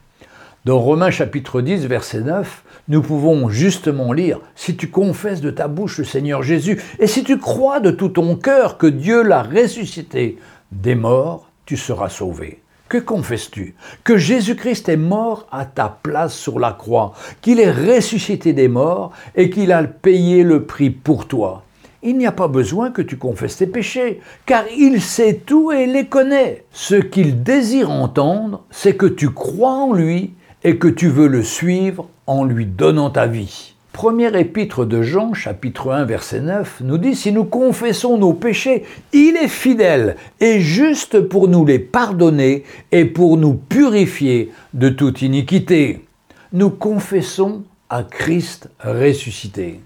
Dans 0.65 0.79
Romains 0.79 1.11
chapitre 1.11 1.61
10, 1.61 1.87
verset 1.87 2.21
9, 2.21 2.63
nous 2.89 3.03
pouvons 3.03 3.49
justement 3.49 4.13
lire, 4.13 4.41
Si 4.55 4.77
tu 4.77 4.89
confesses 4.91 5.41
de 5.41 5.51
ta 5.51 5.69
bouche 5.69 5.99
le 5.99 6.05
Seigneur 6.05 6.43
Jésus, 6.43 6.81
et 6.99 7.07
si 7.07 7.25
tu 7.25 7.39
crois 7.39 7.81
de 7.81 7.91
tout 7.91 8.11
ton 8.11 8.37
cœur 8.37 8.79
que 8.79 8.87
Dieu 8.87 9.23
l'a 9.23 9.43
ressuscité 9.43 10.39
des 10.71 10.95
morts, 10.95 11.49
tu 11.67 11.77
seras 11.77 12.09
sauvé 12.09 12.63
Que 12.93 12.99
confesses-tu 12.99 13.75
Que 14.05 14.19
Jésus-Christ 14.19 14.91
est 14.91 14.99
mort 14.99 15.47
à 15.51 15.65
ta 15.65 15.99
place 16.03 16.35
sur 16.35 16.59
la 16.59 16.73
croix, 16.73 17.15
qu'il 17.41 17.59
est 17.59 17.71
ressuscité 17.71 18.53
des 18.53 18.69
morts 18.69 19.13
et 19.35 19.49
qu'il 19.49 19.73
a 19.73 19.83
payé 19.83 20.43
le 20.43 20.67
prix 20.67 20.91
pour 20.91 21.27
toi. 21.27 21.63
Il 22.03 22.19
n'y 22.19 22.27
a 22.27 22.33
pas 22.33 22.49
besoin 22.49 22.91
que 22.91 23.01
tu 23.01 23.17
confesses 23.17 23.57
tes 23.57 23.67
péchés, 23.67 24.21
car 24.45 24.65
il 24.77 25.01
sait 25.01 25.41
tout 25.47 25.73
et 25.73 25.87
les 25.87 26.05
connaît. 26.05 26.67
Ce 26.71 26.97
qu'il 26.97 27.43
désire 27.43 27.91
entendre, 27.91 28.63
c'est 28.71 28.95
que 28.95 29.07
tu 29.07 29.31
crois 29.31 29.73
en 29.73 29.95
lui 29.95 30.35
et 30.63 30.77
que 30.77 30.89
tu 30.89 31.09
veux 31.09 31.29
le 31.29 31.43
suivre 31.43 32.11
en 32.27 32.45
lui 32.45 32.67
donnant 32.67 33.09
ta 33.09 33.27
vie. 33.27 33.72
Première 33.93 34.37
épître 34.37 34.87
de 34.87 35.03
Jean, 35.03 35.35
chapitre 35.35 35.93
1, 35.93 36.07
verset 36.07 36.41
9, 36.41 36.81
nous 36.83 36.97
dit, 36.97 37.15
Si 37.15 37.31
nous 37.31 37.45
confessons 37.45 38.17
nos 38.17 38.33
péchés, 38.33 38.85
il 39.13 39.37
est 39.37 39.49
fidèle 39.49 40.17
et 40.41 40.61
juste 40.61 41.21
pour 41.21 41.47
nous 41.47 41.67
les 41.67 41.79
pardonner 41.79 42.65
et 42.91 43.05
pour 43.05 43.37
nous 43.37 43.53
purifier 43.53 44.51
de 44.73 44.89
toute 44.89 45.21
iniquité. 45.21 46.07
Nous 46.55 46.71
confessons 46.71 47.65
à 47.91 48.03
Christ 48.03 48.71
ressuscité. 48.83 49.81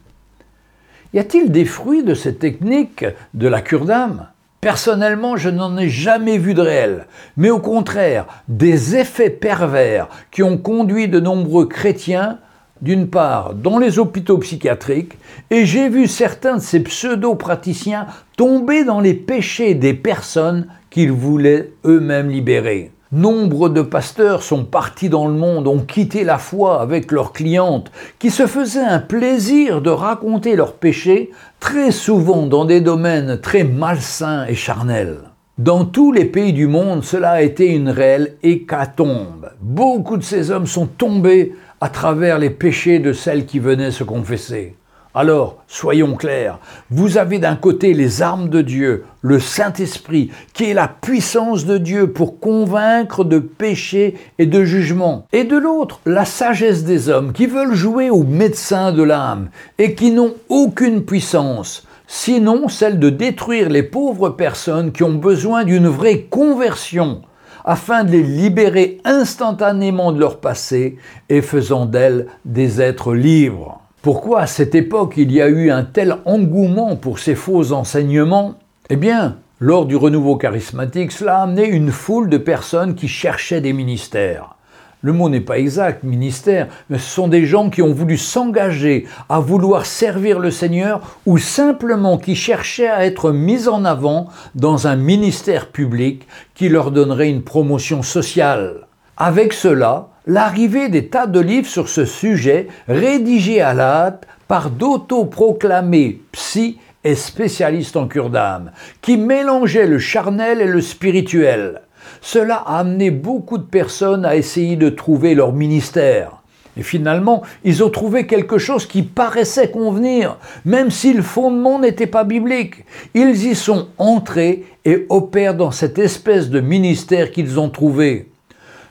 Y 1.12 1.18
a-t-il 1.18 1.50
des 1.50 1.64
fruits 1.64 2.04
de 2.04 2.14
cette 2.14 2.38
technique 2.38 3.04
de 3.34 3.48
la 3.48 3.60
cure 3.60 3.86
d'âme? 3.86 4.28
Personnellement, 4.60 5.36
je 5.36 5.50
n'en 5.50 5.76
ai 5.76 5.88
jamais 5.88 6.38
vu 6.38 6.54
de 6.54 6.60
réel, 6.60 7.06
mais 7.36 7.50
au 7.50 7.58
contraire, 7.58 8.26
des 8.46 8.94
effets 8.94 9.30
pervers 9.30 10.08
qui 10.30 10.44
ont 10.44 10.58
conduit 10.58 11.08
de 11.08 11.18
nombreux 11.18 11.66
chrétiens 11.66 12.38
d'une 12.82 13.08
part, 13.08 13.54
dans 13.54 13.78
les 13.78 13.98
hôpitaux 13.98 14.38
psychiatriques, 14.38 15.18
et 15.50 15.66
j'ai 15.66 15.88
vu 15.88 16.06
certains 16.06 16.56
de 16.56 16.62
ces 16.62 16.80
pseudo-praticiens 16.80 18.06
tomber 18.36 18.84
dans 18.84 19.00
les 19.00 19.14
péchés 19.14 19.74
des 19.74 19.94
personnes 19.94 20.66
qu'ils 20.90 21.12
voulaient 21.12 21.72
eux-mêmes 21.84 22.30
libérer. 22.30 22.92
Nombre 23.12 23.68
de 23.68 23.82
pasteurs 23.82 24.42
sont 24.42 24.64
partis 24.64 25.08
dans 25.08 25.28
le 25.28 25.34
monde, 25.34 25.68
ont 25.68 25.78
quitté 25.78 26.24
la 26.24 26.38
foi 26.38 26.80
avec 26.80 27.12
leurs 27.12 27.32
clientes, 27.32 27.92
qui 28.18 28.30
se 28.30 28.46
faisaient 28.46 28.80
un 28.80 28.98
plaisir 28.98 29.80
de 29.80 29.90
raconter 29.90 30.56
leurs 30.56 30.74
péchés, 30.74 31.30
très 31.60 31.92
souvent 31.92 32.46
dans 32.46 32.64
des 32.64 32.80
domaines 32.80 33.40
très 33.40 33.62
malsains 33.62 34.44
et 34.46 34.56
charnels. 34.56 35.18
Dans 35.58 35.86
tous 35.86 36.12
les 36.12 36.26
pays 36.26 36.52
du 36.52 36.66
monde, 36.66 37.02
cela 37.02 37.30
a 37.30 37.40
été 37.42 37.68
une 37.68 37.88
réelle 37.88 38.34
hécatombe. 38.42 39.50
Beaucoup 39.62 40.18
de 40.18 40.22
ces 40.22 40.50
hommes 40.50 40.66
sont 40.66 40.86
tombés 40.86 41.54
à 41.80 41.88
travers 41.88 42.38
les 42.38 42.50
péchés 42.50 42.98
de 42.98 43.12
celles 43.12 43.46
qui 43.46 43.58
venaient 43.58 43.90
se 43.90 44.04
confesser. 44.04 44.76
Alors, 45.18 45.64
soyons 45.66 46.14
clairs, 46.14 46.58
vous 46.90 47.16
avez 47.16 47.38
d'un 47.38 47.56
côté 47.56 47.94
les 47.94 48.20
armes 48.20 48.50
de 48.50 48.60
Dieu, 48.60 49.04
le 49.22 49.40
Saint-Esprit, 49.40 50.30
qui 50.52 50.64
est 50.64 50.74
la 50.74 50.88
puissance 50.88 51.64
de 51.64 51.78
Dieu 51.78 52.12
pour 52.12 52.38
convaincre 52.38 53.24
de 53.24 53.38
péché 53.38 54.18
et 54.38 54.44
de 54.44 54.62
jugement, 54.64 55.26
et 55.32 55.44
de 55.44 55.56
l'autre, 55.56 56.00
la 56.04 56.26
sagesse 56.26 56.84
des 56.84 57.08
hommes 57.08 57.32
qui 57.32 57.46
veulent 57.46 57.74
jouer 57.74 58.10
aux 58.10 58.24
médecins 58.24 58.92
de 58.92 59.02
l'âme 59.02 59.48
et 59.78 59.94
qui 59.94 60.10
n'ont 60.10 60.34
aucune 60.50 61.02
puissance, 61.02 61.86
sinon 62.06 62.68
celle 62.68 62.98
de 62.98 63.08
détruire 63.08 63.70
les 63.70 63.82
pauvres 63.82 64.28
personnes 64.28 64.92
qui 64.92 65.02
ont 65.02 65.14
besoin 65.14 65.64
d'une 65.64 65.88
vraie 65.88 66.24
conversion 66.28 67.22
afin 67.66 68.04
de 68.04 68.12
les 68.12 68.22
libérer 68.22 68.98
instantanément 69.04 70.12
de 70.12 70.20
leur 70.20 70.38
passé 70.38 70.96
et 71.28 71.42
faisant 71.42 71.84
d'elles 71.84 72.26
des 72.44 72.80
êtres 72.80 73.12
libres. 73.12 73.80
Pourquoi 74.00 74.42
à 74.42 74.46
cette 74.46 74.74
époque 74.74 75.14
il 75.16 75.32
y 75.32 75.42
a 75.42 75.48
eu 75.48 75.70
un 75.70 75.82
tel 75.82 76.16
engouement 76.24 76.96
pour 76.96 77.18
ces 77.18 77.34
faux 77.34 77.72
enseignements? 77.72 78.54
Eh 78.88 78.96
bien, 78.96 79.36
lors 79.58 79.84
du 79.84 79.96
renouveau 79.96 80.36
charismatique, 80.36 81.12
cela 81.12 81.38
a 81.38 81.42
amené 81.42 81.66
une 81.66 81.90
foule 81.90 82.30
de 82.30 82.38
personnes 82.38 82.94
qui 82.94 83.08
cherchaient 83.08 83.60
des 83.60 83.72
ministères 83.72 84.55
le 85.02 85.12
mot 85.12 85.28
n'est 85.28 85.40
pas 85.40 85.58
exact, 85.58 86.02
ministère, 86.04 86.68
mais 86.88 86.98
ce 86.98 87.08
sont 87.08 87.28
des 87.28 87.46
gens 87.46 87.70
qui 87.70 87.82
ont 87.82 87.92
voulu 87.92 88.16
s'engager 88.16 89.06
à 89.28 89.40
vouloir 89.40 89.86
servir 89.86 90.38
le 90.38 90.50
Seigneur 90.50 91.18
ou 91.26 91.38
simplement 91.38 92.18
qui 92.18 92.34
cherchaient 92.34 92.88
à 92.88 93.04
être 93.04 93.30
mis 93.30 93.68
en 93.68 93.84
avant 93.84 94.28
dans 94.54 94.86
un 94.86 94.96
ministère 94.96 95.68
public 95.68 96.26
qui 96.54 96.68
leur 96.68 96.90
donnerait 96.90 97.28
une 97.28 97.42
promotion 97.42 98.02
sociale. 98.02 98.86
Avec 99.16 99.52
cela, 99.52 100.08
l'arrivée 100.26 100.88
des 100.88 101.08
tas 101.08 101.26
de 101.26 101.40
livres 101.40 101.68
sur 101.68 101.88
ce 101.88 102.04
sujet, 102.04 102.68
rédigés 102.88 103.60
à 103.60 103.74
la 103.74 104.06
hâte 104.06 104.26
par 104.48 104.70
d'autoproclamés 104.70 106.22
psy 106.32 106.78
et 107.04 107.14
spécialistes 107.14 107.96
en 107.96 108.08
cure 108.08 108.30
d'âme, 108.30 108.72
qui 109.02 109.16
mélangeaient 109.16 109.86
le 109.86 109.98
charnel 109.98 110.60
et 110.60 110.66
le 110.66 110.80
spirituel. 110.80 111.82
Cela 112.20 112.56
a 112.56 112.78
amené 112.78 113.10
beaucoup 113.10 113.58
de 113.58 113.64
personnes 113.64 114.24
à 114.24 114.36
essayer 114.36 114.76
de 114.76 114.88
trouver 114.88 115.34
leur 115.34 115.52
ministère. 115.52 116.42
Et 116.78 116.82
finalement, 116.82 117.42
ils 117.64 117.82
ont 117.82 117.88
trouvé 117.88 118.26
quelque 118.26 118.58
chose 118.58 118.86
qui 118.86 119.02
paraissait 119.02 119.70
convenir, 119.70 120.36
même 120.64 120.90
si 120.90 121.14
le 121.14 121.22
fondement 121.22 121.78
n'était 121.78 122.06
pas 122.06 122.24
biblique. 122.24 122.84
Ils 123.14 123.46
y 123.46 123.54
sont 123.54 123.88
entrés 123.96 124.64
et 124.84 125.06
opèrent 125.08 125.54
dans 125.54 125.70
cette 125.70 125.98
espèce 125.98 126.50
de 126.50 126.60
ministère 126.60 127.30
qu'ils 127.30 127.58
ont 127.58 127.70
trouvé. 127.70 128.28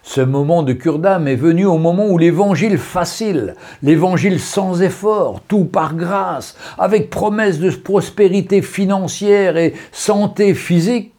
Ce 0.08 0.22
moment 0.22 0.62
de 0.62 0.74
cure 0.74 1.00
d'âme 1.00 1.28
est 1.28 1.36
venu 1.36 1.66
au 1.66 1.80
moment 1.80 2.08
où 2.08 2.20
l'évangile 2.20 2.78
facile, 2.78 3.56
l'évangile 3.82 4.40
sans 4.40 4.84
effort, 4.84 5.42
tout 5.48 5.66
par 5.66 5.96
grâce, 5.96 6.56
avec 6.78 7.10
promesse 7.10 7.60
de 7.60 7.72
prospérité 7.72 8.62
financière 8.62 9.58
et 9.58 9.74
santé 9.92 10.54
physique, 10.54 11.15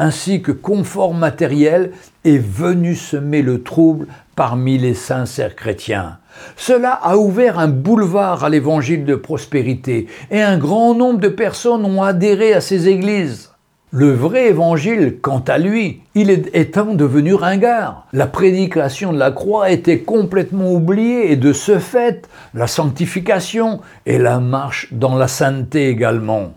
ainsi 0.00 0.40
que 0.40 0.50
confort 0.50 1.12
matériel, 1.12 1.92
est 2.24 2.38
venu 2.38 2.94
semer 2.94 3.42
le 3.42 3.62
trouble 3.62 4.06
parmi 4.34 4.78
les 4.78 4.94
sincères 4.94 5.54
chrétiens. 5.54 6.16
Cela 6.56 6.92
a 6.92 7.18
ouvert 7.18 7.58
un 7.58 7.68
boulevard 7.68 8.42
à 8.42 8.48
l'évangile 8.48 9.04
de 9.04 9.14
prospérité 9.14 10.06
et 10.30 10.40
un 10.40 10.56
grand 10.56 10.94
nombre 10.94 11.20
de 11.20 11.28
personnes 11.28 11.84
ont 11.84 12.02
adhéré 12.02 12.54
à 12.54 12.62
ces 12.62 12.88
églises. 12.88 13.50
Le 13.92 14.10
vrai 14.10 14.48
évangile, 14.48 15.18
quant 15.20 15.44
à 15.46 15.58
lui, 15.58 16.00
il 16.14 16.30
est 16.30 16.48
étant 16.54 16.94
devenu 16.94 17.34
ringard. 17.34 18.06
La 18.14 18.26
prédication 18.26 19.12
de 19.12 19.18
la 19.18 19.32
croix 19.32 19.70
était 19.70 19.98
complètement 19.98 20.72
oubliée 20.72 21.30
et 21.30 21.36
de 21.36 21.52
ce 21.52 21.78
fait, 21.78 22.26
la 22.54 22.68
sanctification 22.68 23.80
et 24.06 24.16
la 24.16 24.40
marche 24.40 24.88
dans 24.92 25.16
la 25.16 25.28
sainteté 25.28 25.88
également. 25.88 26.52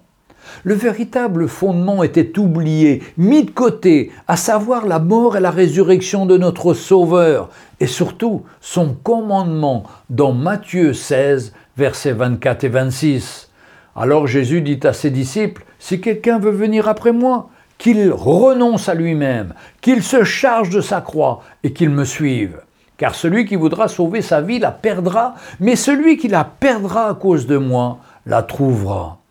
Le 0.63 0.74
véritable 0.74 1.48
fondement 1.48 2.03
était 2.03 2.38
oublié, 2.39 3.01
mis 3.17 3.43
de 3.43 3.51
côté, 3.51 4.12
à 4.27 4.38
savoir 4.38 4.86
la 4.86 5.00
mort 5.00 5.38
et 5.38 5.41
la 5.41 5.51
résurrection 5.51 6.25
de 6.25 6.38
notre 6.38 6.74
Sauveur, 6.74 7.50
et 7.79 7.88
surtout 7.88 8.43
son 8.62 8.93
commandement 8.93 9.83
dans 10.10 10.31
Matthieu 10.31 10.93
16, 10.93 11.53
versets 11.77 12.13
24 12.13 12.63
et 12.63 12.69
26. 12.69 13.50
Alors 13.95 14.27
Jésus 14.27 14.62
dit 14.62 14.79
à 14.83 14.93
ses 14.93 15.10
disciples, 15.10 15.65
Si 15.79 16.01
quelqu'un 16.01 16.39
veut 16.39 16.51
venir 16.51 16.88
après 16.88 17.12
moi, 17.12 17.50
qu'il 17.77 18.12
renonce 18.12 18.88
à 18.88 18.93
lui-même, 18.93 19.53
qu'il 19.81 20.03
se 20.03 20.24
charge 20.24 20.69
de 20.69 20.81
sa 20.81 21.01
croix 21.01 21.43
et 21.63 21.74
qu'il 21.74 21.89
me 21.89 22.05
suive. 22.05 22.62
Car 22.98 23.15
celui 23.15 23.45
qui 23.45 23.55
voudra 23.55 23.88
sauver 23.88 24.22
sa 24.22 24.39
vie 24.39 24.60
la 24.60 24.72
perdra, 24.72 25.36
mais 25.60 25.75
celui 25.75 26.17
qui 26.17 26.27
la 26.27 26.45
perdra 26.45 27.10
à 27.10 27.13
cause 27.15 27.48
de 27.48 27.57
moi 27.57 27.98
la 28.25 28.43
trouvera. 28.43 29.23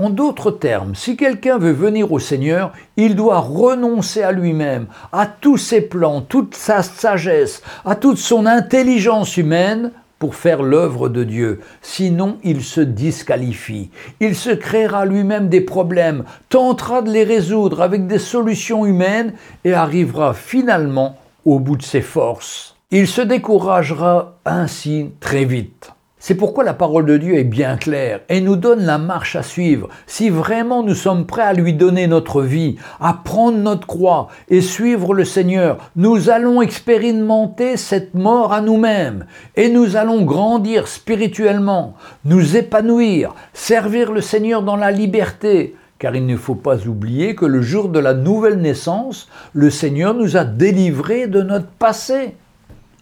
En 0.00 0.08
d'autres 0.08 0.50
termes, 0.50 0.94
si 0.94 1.14
quelqu'un 1.14 1.58
veut 1.58 1.72
venir 1.72 2.10
au 2.10 2.18
Seigneur, 2.18 2.72
il 2.96 3.16
doit 3.16 3.40
renoncer 3.40 4.22
à 4.22 4.32
lui-même, 4.32 4.86
à 5.12 5.26
tous 5.26 5.58
ses 5.58 5.82
plans, 5.82 6.22
toute 6.22 6.54
sa 6.54 6.82
sagesse, 6.82 7.62
à 7.84 7.96
toute 7.96 8.16
son 8.16 8.46
intelligence 8.46 9.36
humaine 9.36 9.92
pour 10.18 10.36
faire 10.36 10.62
l'œuvre 10.62 11.10
de 11.10 11.22
Dieu. 11.22 11.60
Sinon, 11.82 12.38
il 12.44 12.64
se 12.64 12.80
disqualifie. 12.80 13.90
Il 14.20 14.34
se 14.34 14.48
créera 14.48 15.04
lui-même 15.04 15.50
des 15.50 15.60
problèmes, 15.60 16.24
tentera 16.48 17.02
de 17.02 17.10
les 17.10 17.24
résoudre 17.24 17.82
avec 17.82 18.06
des 18.06 18.18
solutions 18.18 18.86
humaines 18.86 19.34
et 19.64 19.74
arrivera 19.74 20.32
finalement 20.32 21.18
au 21.44 21.58
bout 21.58 21.76
de 21.76 21.82
ses 21.82 22.00
forces. 22.00 22.74
Il 22.90 23.06
se 23.06 23.20
découragera 23.20 24.38
ainsi 24.46 25.10
très 25.20 25.44
vite. 25.44 25.92
C'est 26.22 26.34
pourquoi 26.34 26.64
la 26.64 26.74
parole 26.74 27.06
de 27.06 27.16
Dieu 27.16 27.38
est 27.38 27.44
bien 27.44 27.78
claire 27.78 28.20
et 28.28 28.42
nous 28.42 28.56
donne 28.56 28.84
la 28.84 28.98
marche 28.98 29.36
à 29.36 29.42
suivre. 29.42 29.88
Si 30.06 30.28
vraiment 30.28 30.82
nous 30.82 30.94
sommes 30.94 31.24
prêts 31.24 31.40
à 31.40 31.54
lui 31.54 31.72
donner 31.72 32.06
notre 32.08 32.42
vie, 32.42 32.76
à 33.00 33.14
prendre 33.14 33.56
notre 33.56 33.86
croix 33.86 34.28
et 34.50 34.60
suivre 34.60 35.14
le 35.14 35.24
Seigneur, 35.24 35.78
nous 35.96 36.28
allons 36.28 36.60
expérimenter 36.60 37.78
cette 37.78 38.12
mort 38.12 38.52
à 38.52 38.60
nous-mêmes 38.60 39.24
et 39.56 39.70
nous 39.70 39.96
allons 39.96 40.20
grandir 40.20 40.88
spirituellement, 40.88 41.94
nous 42.26 42.54
épanouir, 42.54 43.34
servir 43.54 44.12
le 44.12 44.20
Seigneur 44.20 44.62
dans 44.62 44.76
la 44.76 44.90
liberté. 44.90 45.74
Car 45.98 46.14
il 46.14 46.26
ne 46.26 46.36
faut 46.36 46.54
pas 46.54 46.86
oublier 46.86 47.34
que 47.34 47.46
le 47.46 47.62
jour 47.62 47.88
de 47.88 47.98
la 47.98 48.12
nouvelle 48.12 48.60
naissance, 48.60 49.26
le 49.54 49.70
Seigneur 49.70 50.12
nous 50.12 50.36
a 50.36 50.44
délivrés 50.44 51.28
de 51.28 51.40
notre 51.40 51.68
passé. 51.68 52.36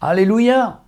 Alléluia. 0.00 0.82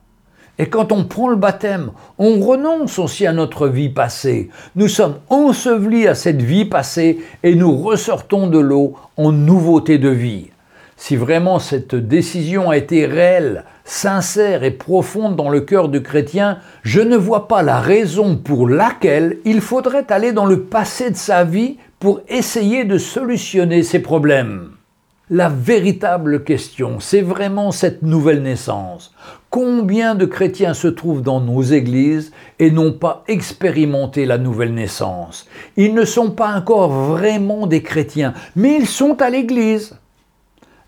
Et 0.60 0.68
quand 0.68 0.92
on 0.92 1.04
prend 1.04 1.28
le 1.28 1.36
baptême, 1.36 1.90
on 2.18 2.38
renonce 2.38 2.98
aussi 2.98 3.26
à 3.26 3.32
notre 3.32 3.66
vie 3.66 3.88
passée. 3.88 4.50
Nous 4.76 4.88
sommes 4.88 5.14
ensevelis 5.30 6.06
à 6.06 6.14
cette 6.14 6.42
vie 6.42 6.66
passée 6.66 7.20
et 7.42 7.54
nous 7.54 7.74
ressortons 7.74 8.46
de 8.46 8.58
l'eau 8.58 8.92
en 9.16 9.32
nouveauté 9.32 9.96
de 9.96 10.10
vie. 10.10 10.48
Si 10.98 11.16
vraiment 11.16 11.60
cette 11.60 11.94
décision 11.94 12.68
a 12.68 12.76
été 12.76 13.06
réelle, 13.06 13.64
sincère 13.86 14.62
et 14.62 14.70
profonde 14.70 15.34
dans 15.34 15.48
le 15.48 15.62
cœur 15.62 15.88
du 15.88 16.02
chrétien, 16.02 16.58
je 16.82 17.00
ne 17.00 17.16
vois 17.16 17.48
pas 17.48 17.62
la 17.62 17.80
raison 17.80 18.36
pour 18.36 18.68
laquelle 18.68 19.38
il 19.46 19.62
faudrait 19.62 20.12
aller 20.12 20.32
dans 20.32 20.44
le 20.44 20.64
passé 20.64 21.10
de 21.10 21.16
sa 21.16 21.42
vie 21.42 21.78
pour 22.00 22.20
essayer 22.28 22.84
de 22.84 22.98
solutionner 22.98 23.82
ces 23.82 24.00
problèmes. 24.00 24.72
La 25.32 25.48
véritable 25.48 26.42
question, 26.42 26.98
c'est 26.98 27.20
vraiment 27.20 27.70
cette 27.70 28.02
nouvelle 28.02 28.42
naissance. 28.42 29.14
Combien 29.48 30.16
de 30.16 30.26
chrétiens 30.26 30.74
se 30.74 30.88
trouvent 30.88 31.22
dans 31.22 31.40
nos 31.40 31.62
églises 31.62 32.32
et 32.58 32.72
n'ont 32.72 32.92
pas 32.92 33.22
expérimenté 33.28 34.26
la 34.26 34.38
nouvelle 34.38 34.74
naissance? 34.74 35.46
Ils 35.76 35.94
ne 35.94 36.04
sont 36.04 36.32
pas 36.32 36.52
encore 36.56 36.90
vraiment 36.90 37.68
des 37.68 37.80
chrétiens, 37.80 38.34
mais 38.56 38.74
ils 38.74 38.88
sont 38.88 39.22
à 39.22 39.30
l'église. 39.30 39.96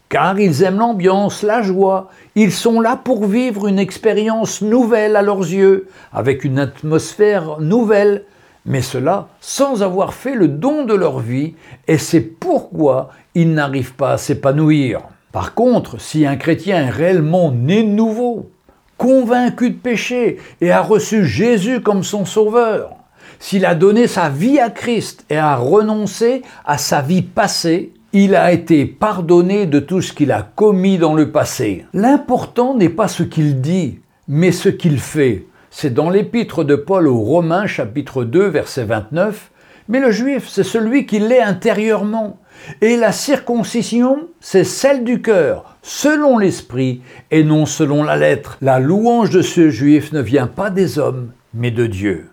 Car 0.08 0.40
ils 0.40 0.64
aiment 0.64 0.80
l'ambiance, 0.80 1.44
la 1.44 1.62
joie, 1.62 2.10
ils 2.34 2.50
sont 2.50 2.80
là 2.80 2.96
pour 2.96 3.26
vivre 3.26 3.68
une 3.68 3.78
expérience 3.78 4.60
nouvelle 4.60 5.14
à 5.14 5.22
leurs 5.22 5.38
yeux, 5.38 5.86
avec 6.12 6.42
une 6.42 6.58
atmosphère 6.58 7.60
nouvelle, 7.60 8.24
mais 8.64 8.82
cela 8.82 9.28
sans 9.40 9.82
avoir 9.82 10.14
fait 10.14 10.34
le 10.34 10.48
don 10.48 10.84
de 10.84 10.94
leur 10.94 11.18
vie, 11.18 11.54
et 11.88 11.98
c'est 11.98 12.20
pourquoi 12.20 13.10
ils 13.34 13.52
n'arrivent 13.52 13.94
pas 13.94 14.12
à 14.12 14.18
s'épanouir. 14.18 15.00
Par 15.32 15.54
contre, 15.54 16.00
si 16.00 16.26
un 16.26 16.36
chrétien 16.36 16.82
est 16.82 16.90
réellement 16.90 17.50
né 17.50 17.82
de 17.82 17.88
nouveau, 17.88 18.50
convaincu 18.98 19.70
de 19.70 19.76
péché 19.76 20.38
et 20.60 20.70
a 20.70 20.82
reçu 20.82 21.24
Jésus 21.24 21.80
comme 21.80 22.04
son 22.04 22.24
sauveur, 22.24 22.90
s'il 23.38 23.66
a 23.66 23.74
donné 23.74 24.06
sa 24.06 24.28
vie 24.28 24.60
à 24.60 24.70
Christ 24.70 25.24
et 25.30 25.36
a 25.36 25.56
renoncé 25.56 26.42
à 26.64 26.78
sa 26.78 27.00
vie 27.00 27.22
passée, 27.22 27.92
il 28.12 28.36
a 28.36 28.52
été 28.52 28.84
pardonné 28.84 29.66
de 29.66 29.80
tout 29.80 30.02
ce 30.02 30.12
qu'il 30.12 30.32
a 30.32 30.42
commis 30.42 30.98
dans 30.98 31.14
le 31.14 31.32
passé. 31.32 31.86
L'important 31.94 32.76
n'est 32.76 32.90
pas 32.90 33.08
ce 33.08 33.22
qu'il 33.22 33.60
dit, 33.60 34.00
mais 34.28 34.52
ce 34.52 34.68
qu'il 34.68 35.00
fait. 35.00 35.46
C'est 35.74 35.94
dans 35.94 36.10
l'épître 36.10 36.64
de 36.64 36.76
Paul 36.76 37.08
aux 37.08 37.20
Romains 37.20 37.66
chapitre 37.66 38.24
2 38.24 38.46
verset 38.46 38.84
29, 38.84 39.50
mais 39.88 40.00
le 40.00 40.10
juif, 40.10 40.46
c'est 40.46 40.64
celui 40.64 41.06
qui 41.06 41.18
l'est 41.18 41.40
intérieurement. 41.40 42.38
Et 42.82 42.98
la 42.98 43.10
circoncision, 43.10 44.28
c'est 44.38 44.64
celle 44.64 45.02
du 45.02 45.22
cœur, 45.22 45.78
selon 45.80 46.36
l'esprit, 46.36 47.00
et 47.30 47.42
non 47.42 47.64
selon 47.64 48.02
la 48.02 48.18
lettre. 48.18 48.58
La 48.60 48.80
louange 48.80 49.30
de 49.30 49.40
ce 49.40 49.70
juif 49.70 50.12
ne 50.12 50.20
vient 50.20 50.46
pas 50.46 50.68
des 50.68 50.98
hommes, 50.98 51.32
mais 51.54 51.70
de 51.70 51.86
Dieu. 51.86 52.31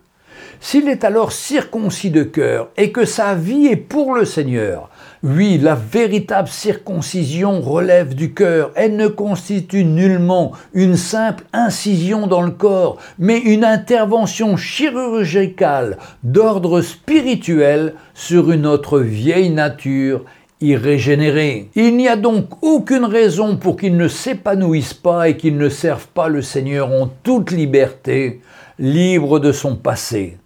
S'il 0.62 0.90
est 0.90 1.06
alors 1.06 1.32
circoncis 1.32 2.10
de 2.10 2.24
cœur 2.24 2.70
et 2.76 2.92
que 2.92 3.06
sa 3.06 3.34
vie 3.34 3.68
est 3.68 3.78
pour 3.78 4.14
le 4.14 4.26
Seigneur, 4.26 4.90
oui, 5.24 5.58
la 5.58 5.76
véritable 5.76 6.50
circoncision 6.50 7.62
relève 7.62 8.14
du 8.14 8.34
cœur. 8.34 8.72
Elle 8.76 8.98
ne 8.98 9.08
constitue 9.08 9.86
nullement 9.86 10.52
une 10.74 10.98
simple 10.98 11.46
incision 11.54 12.28
dans 12.28 12.42
le 12.42 12.52
corps, 12.52 12.98
mais 13.18 13.38
une 13.38 13.64
intervention 13.64 14.58
chirurgicale 14.58 15.98
d'ordre 16.24 16.82
spirituel 16.82 17.94
sur 18.14 18.52
une 18.52 18.66
autre 18.66 19.00
vieille 19.00 19.52
nature 19.52 20.26
irrégénérée. 20.60 21.70
Il 21.76 21.96
n'y 21.96 22.10
a 22.10 22.18
donc 22.18 22.48
aucune 22.62 23.06
raison 23.06 23.56
pour 23.56 23.78
qu'il 23.78 23.96
ne 23.96 24.10
s'épanouisse 24.10 24.94
pas 24.94 25.30
et 25.30 25.38
qu'il 25.38 25.58
ne 25.58 25.70
serve 25.70 26.08
pas 26.08 26.28
le 26.28 26.42
Seigneur 26.42 26.92
en 26.92 27.08
toute 27.24 27.52
liberté, 27.52 28.42
libre 28.78 29.40
de 29.40 29.54
son 29.54 29.78
passé. 29.78 30.39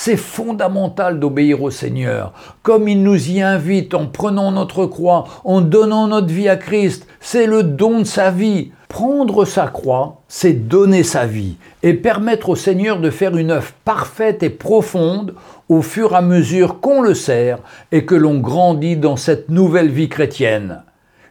C'est 0.00 0.16
fondamental 0.16 1.18
d'obéir 1.18 1.60
au 1.60 1.72
Seigneur, 1.72 2.32
comme 2.62 2.86
il 2.86 3.02
nous 3.02 3.30
y 3.30 3.42
invite 3.42 3.94
en 3.94 4.06
prenant 4.06 4.52
notre 4.52 4.86
croix, 4.86 5.24
en 5.42 5.60
donnant 5.60 6.06
notre 6.06 6.32
vie 6.32 6.48
à 6.48 6.54
Christ. 6.54 7.04
C'est 7.18 7.48
le 7.48 7.64
don 7.64 7.98
de 7.98 8.04
sa 8.04 8.30
vie. 8.30 8.70
Prendre 8.86 9.44
sa 9.44 9.66
croix, 9.66 10.22
c'est 10.28 10.52
donner 10.52 11.02
sa 11.02 11.26
vie 11.26 11.56
et 11.82 11.94
permettre 11.94 12.50
au 12.50 12.54
Seigneur 12.54 13.00
de 13.00 13.10
faire 13.10 13.36
une 13.36 13.50
œuvre 13.50 13.72
parfaite 13.84 14.44
et 14.44 14.50
profonde 14.50 15.34
au 15.68 15.82
fur 15.82 16.12
et 16.12 16.18
à 16.18 16.22
mesure 16.22 16.78
qu'on 16.78 17.02
le 17.02 17.14
sert 17.14 17.58
et 17.90 18.04
que 18.04 18.14
l'on 18.14 18.38
grandit 18.38 18.96
dans 18.96 19.16
cette 19.16 19.48
nouvelle 19.48 19.90
vie 19.90 20.08
chrétienne. 20.08 20.80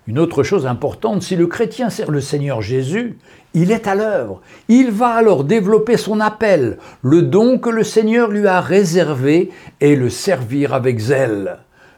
Une 0.08 0.20
autre 0.20 0.42
chose 0.42 0.66
importante, 0.66 1.22
si 1.22 1.36
le 1.36 1.48
chrétien 1.48 1.90
sert 1.90 2.12
le 2.12 2.22
Seigneur 2.22 2.62
Jésus, 2.62 3.18
il 3.54 3.72
est 3.72 3.88
à 3.88 3.96
l'œuvre. 3.96 4.42
Il 4.70 4.90
va 4.90 5.10
alors 5.10 5.44
développer 5.44 5.98
son 5.98 6.22
appel, 6.22 6.78
le 7.02 7.24
don 7.24 7.58
que 7.58 7.70
le 7.70 7.84
Seigneur 7.84 8.30
lui 8.30 8.48
a 8.48 8.62
réservé, 8.62 9.52
et 9.82 9.98
le 9.98 10.10
servir 10.10 10.74
avec 10.74 11.00
zèle. 11.00 11.58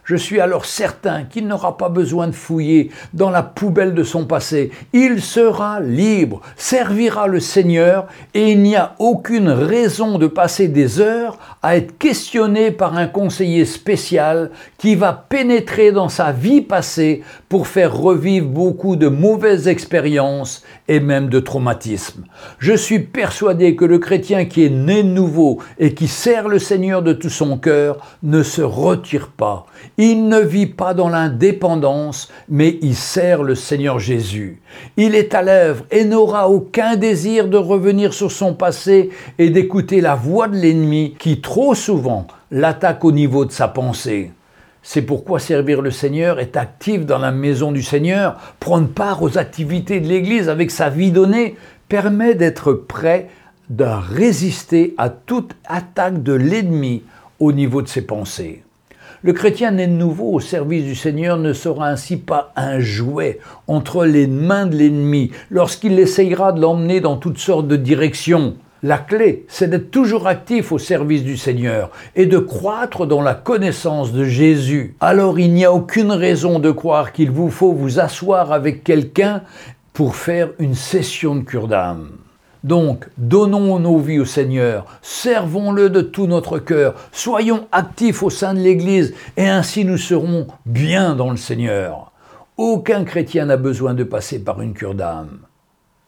Je 0.10 0.16
suis 0.16 0.40
alors 0.40 0.66
certain 0.66 1.24
qu'il 1.24 1.46
n'aura 1.46 1.78
pas 1.78 1.90
besoin 1.90 2.26
de 2.26 2.32
fouiller 2.32 2.90
dans 3.14 3.30
la 3.30 3.44
poubelle 3.44 3.94
de 3.94 4.02
son 4.02 4.26
passé. 4.26 4.72
Il 4.92 5.22
sera 5.22 5.80
libre, 5.82 6.42
servira 6.58 7.28
le 7.28 7.40
Seigneur 7.40 8.08
et 8.34 8.54
il 8.54 8.64
n'y 8.64 8.76
a 8.76 8.96
aucune 8.98 9.50
raison 9.50 10.18
de 10.18 10.26
passer 10.26 10.68
des 10.68 11.00
heures 11.00 11.38
à 11.62 11.78
être 11.78 12.00
questionné 12.00 12.72
par 12.72 12.98
un 12.98 13.06
conseiller 13.06 13.66
spécial 13.66 14.50
qui 14.80 14.96
va 14.96 15.14
pénétrer 15.14 15.92
dans 15.92 16.10
sa 16.10 16.32
vie 16.32 16.62
passée 16.62 17.22
pour 17.48 17.68
faire 17.68 17.96
revivre 17.96 18.48
beaucoup 18.48 18.96
de 18.96 19.10
mauvaises 19.10 19.68
expériences 19.68 20.64
et 20.88 21.00
même 21.00 21.30
de 21.30 21.40
traumatismes. 21.40 22.26
Je 22.58 22.74
suis 22.74 22.98
persuadé 22.98 23.76
que 23.76 23.86
le 23.86 24.00
chrétien 24.00 24.46
qui 24.46 24.66
est 24.66 24.72
né 24.72 25.04
nouveau 25.04 25.60
et 25.78 25.94
qui 25.94 26.08
sert 26.08 26.48
le 26.48 26.58
Seigneur 26.58 27.04
de 27.04 27.14
tout 27.14 27.30
son 27.30 27.60
cœur 27.60 28.18
ne 28.24 28.42
se 28.42 28.64
retire 28.64 29.28
pas. 29.28 29.68
Il 30.02 30.30
ne 30.30 30.40
vit 30.40 30.66
pas 30.66 30.94
dans 30.94 31.10
l'indépendance, 31.10 32.32
mais 32.48 32.80
il 32.82 32.96
sert 32.96 33.44
le 33.44 33.54
Seigneur 33.54 34.00
Jésus. 34.00 34.62
Il 34.96 35.14
est 35.14 35.36
à 35.36 35.42
l'œuvre 35.42 35.84
et 35.92 36.06
n'aura 36.06 36.50
aucun 36.50 36.96
désir 36.96 37.50
de 37.50 37.58
revenir 37.58 38.14
sur 38.14 38.32
son 38.32 38.54
passé 38.54 39.10
et 39.38 39.50
d'écouter 39.50 40.00
la 40.00 40.16
voix 40.16 40.48
de 40.48 40.56
l'ennemi 40.56 41.16
qui 41.20 41.42
trop 41.42 41.76
souvent 41.76 42.28
l'attaque 42.50 43.04
au 43.04 43.12
niveau 43.12 43.44
de 43.44 43.52
sa 43.52 43.68
pensée. 43.68 44.32
C'est 44.84 45.02
pourquoi 45.02 45.38
servir 45.38 45.82
le 45.82 45.92
Seigneur 45.92 46.40
est 46.40 46.56
actif 46.56 47.06
dans 47.06 47.20
la 47.20 47.34
maison 47.34 47.74
du 47.74 47.84
Seigneur, 47.84 48.38
prendre 48.62 48.88
part 48.88 49.22
aux 49.22 49.38
activités 49.38 50.00
de 50.00 50.08
l'Église 50.08 50.48
avec 50.48 50.72
sa 50.72 50.88
vie 50.88 51.12
donnée, 51.12 51.58
permet 51.90 52.36
d'être 52.36 52.72
prêt 52.72 53.28
de 53.70 53.84
résister 53.84 54.94
à 54.98 55.10
toute 55.10 55.58
attaque 55.68 56.24
de 56.24 56.32
l'ennemi 56.32 57.04
au 57.42 57.52
niveau 57.52 57.82
de 57.82 57.90
ses 57.90 58.04
pensées. 58.04 58.64
Le 59.22 59.34
chrétien 59.34 59.72
né 59.72 59.86
de 59.86 59.92
nouveau 59.92 60.32
au 60.32 60.40
service 60.40 60.86
du 60.86 60.96
Seigneur 60.96 61.38
ne 61.38 61.52
sera 61.52 61.90
ainsi 61.90 62.16
pas 62.16 62.54
un 62.56 62.80
jouet 62.80 63.40
entre 63.68 64.06
les 64.06 64.28
mains 64.28 64.66
de 64.66 64.78
l'ennemi 64.78 65.32
lorsqu'il 65.50 66.00
essayera 66.00 66.54
de 66.54 66.62
l'emmener 66.62 67.02
dans 67.02 67.18
toutes 67.18 67.38
sortes 67.38 67.68
de 67.68 67.76
directions. 67.76 68.56
La 68.82 68.98
clé, 68.98 69.46
c'est 69.50 69.70
d'être 69.70 69.92
toujours 69.92 70.26
actif 70.26 70.72
au 70.72 70.78
service 70.78 71.26
du 71.26 71.36
Seigneur 71.36 71.92
et 72.16 72.28
de 72.28 72.38
croître 72.38 73.06
dans 73.06 73.22
la 73.22 73.34
connaissance 73.34 74.14
de 74.14 74.24
Jésus. 74.24 74.96
Alors 75.02 75.38
il 75.38 75.54
n'y 75.54 75.66
a 75.66 75.74
aucune 75.74 76.14
raison 76.14 76.60
de 76.60 76.72
croire 76.72 77.12
qu'il 77.12 77.30
vous 77.30 77.50
faut 77.50 77.74
vous 77.74 78.00
asseoir 78.00 78.54
avec 78.54 78.86
quelqu'un 78.86 79.42
pour 79.92 80.16
faire 80.16 80.52
une 80.60 80.76
session 80.76 81.36
de 81.36 81.42
cure 81.42 81.68
d'âme. 81.68 82.12
Donc, 82.64 83.08
donnons 83.18 83.80
nos 83.80 84.00
vies 84.00 84.20
au 84.20 84.26
Seigneur, 84.26 84.86
servons-le 85.02 85.90
de 85.90 86.02
tout 86.02 86.28
notre 86.28 86.60
cœur, 86.60 86.94
soyons 87.12 87.68
actifs 87.72 88.22
au 88.22 88.30
sein 88.30 88.54
de 88.54 88.60
l'Église, 88.60 89.14
et 89.38 89.48
ainsi 89.48 89.86
nous 89.86 89.98
serons 89.98 90.48
bien 90.66 91.16
dans 91.16 91.32
le 91.32 91.38
Seigneur. 91.38 92.12
Aucun 92.58 93.06
chrétien 93.06 93.46
n'a 93.46 93.58
besoin 93.58 93.94
de 93.94 94.04
passer 94.04 94.40
par 94.40 94.62
une 94.62 94.74
cure 94.74 94.94
d'âme. 94.94 95.40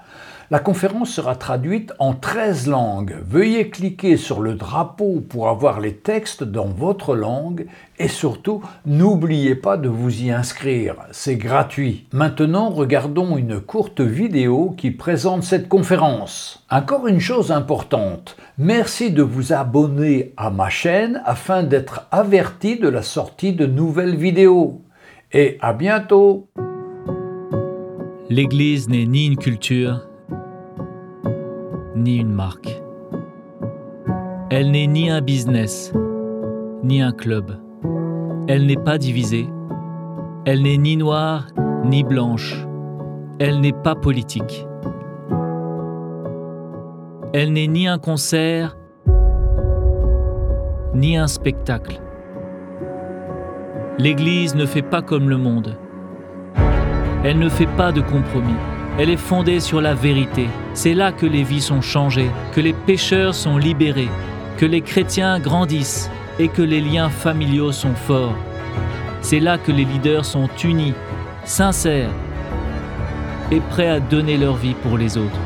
La 0.48 0.60
conférence 0.60 1.10
sera 1.10 1.34
traduite 1.34 1.92
en 1.98 2.14
13 2.14 2.68
langues. 2.68 3.16
Veuillez 3.28 3.68
cliquer 3.68 4.16
sur 4.16 4.40
le 4.40 4.54
drapeau 4.54 5.20
pour 5.28 5.48
avoir 5.48 5.80
les 5.80 5.94
textes 5.94 6.44
dans 6.44 6.66
votre 6.68 7.16
langue 7.16 7.66
et 7.98 8.06
surtout 8.06 8.62
n'oubliez 8.84 9.56
pas 9.56 9.76
de 9.76 9.88
vous 9.88 10.22
y 10.22 10.30
inscrire. 10.30 10.94
C'est 11.10 11.34
gratuit. 11.34 12.06
Maintenant, 12.12 12.70
regardons 12.70 13.36
une 13.36 13.60
courte 13.60 14.00
vidéo 14.00 14.72
qui 14.76 14.92
présente 14.92 15.42
cette 15.42 15.68
conférence. 15.68 16.64
Encore 16.70 17.08
une 17.08 17.20
chose 17.20 17.50
importante. 17.50 18.36
Merci 18.56 19.10
de 19.10 19.24
vous 19.24 19.52
abonner 19.52 20.32
à 20.36 20.50
ma 20.50 20.68
chaîne 20.68 21.22
afin 21.24 21.64
d'être 21.64 22.06
averti 22.12 22.78
de 22.78 22.88
la 22.88 23.02
sortie 23.02 23.52
de 23.52 23.66
nouvelles 23.66 24.16
vidéos. 24.16 24.80
Et 25.32 25.58
à 25.60 25.72
bientôt 25.72 26.46
L'Église 28.28 28.88
n'est 28.88 29.06
ni 29.06 29.26
une 29.26 29.36
culture, 29.36 30.06
ni 31.96 32.18
une 32.18 32.32
marque. 32.32 32.82
Elle 34.50 34.70
n'est 34.70 34.86
ni 34.86 35.10
un 35.10 35.22
business, 35.22 35.92
ni 36.82 37.00
un 37.00 37.12
club. 37.12 37.58
Elle 38.48 38.66
n'est 38.66 38.76
pas 38.76 38.98
divisée. 38.98 39.48
Elle 40.44 40.62
n'est 40.62 40.76
ni 40.76 40.96
noire, 40.96 41.46
ni 41.84 42.04
blanche. 42.04 42.54
Elle 43.38 43.60
n'est 43.60 43.72
pas 43.72 43.94
politique. 43.94 44.66
Elle 47.32 47.52
n'est 47.52 47.66
ni 47.66 47.88
un 47.88 47.98
concert, 47.98 48.76
ni 50.94 51.16
un 51.16 51.26
spectacle. 51.26 52.00
L'Église 53.98 54.54
ne 54.54 54.66
fait 54.66 54.82
pas 54.82 55.02
comme 55.02 55.28
le 55.28 55.38
monde. 55.38 55.76
Elle 57.24 57.38
ne 57.38 57.48
fait 57.48 57.68
pas 57.76 57.90
de 57.90 58.00
compromis. 58.02 58.75
Elle 58.98 59.10
est 59.10 59.18
fondée 59.18 59.60
sur 59.60 59.82
la 59.82 59.94
vérité. 59.94 60.48
C'est 60.72 60.94
là 60.94 61.12
que 61.12 61.26
les 61.26 61.42
vies 61.42 61.60
sont 61.60 61.82
changées, 61.82 62.30
que 62.52 62.62
les 62.62 62.72
pécheurs 62.72 63.34
sont 63.34 63.58
libérés, 63.58 64.08
que 64.56 64.64
les 64.64 64.80
chrétiens 64.80 65.38
grandissent 65.38 66.10
et 66.38 66.48
que 66.48 66.62
les 66.62 66.80
liens 66.80 67.10
familiaux 67.10 67.72
sont 67.72 67.94
forts. 67.94 68.34
C'est 69.20 69.40
là 69.40 69.58
que 69.58 69.70
les 69.70 69.84
leaders 69.84 70.24
sont 70.24 70.48
unis, 70.64 70.94
sincères 71.44 72.10
et 73.50 73.60
prêts 73.60 73.88
à 73.88 74.00
donner 74.00 74.38
leur 74.38 74.56
vie 74.56 74.74
pour 74.82 74.96
les 74.96 75.18
autres. 75.18 75.40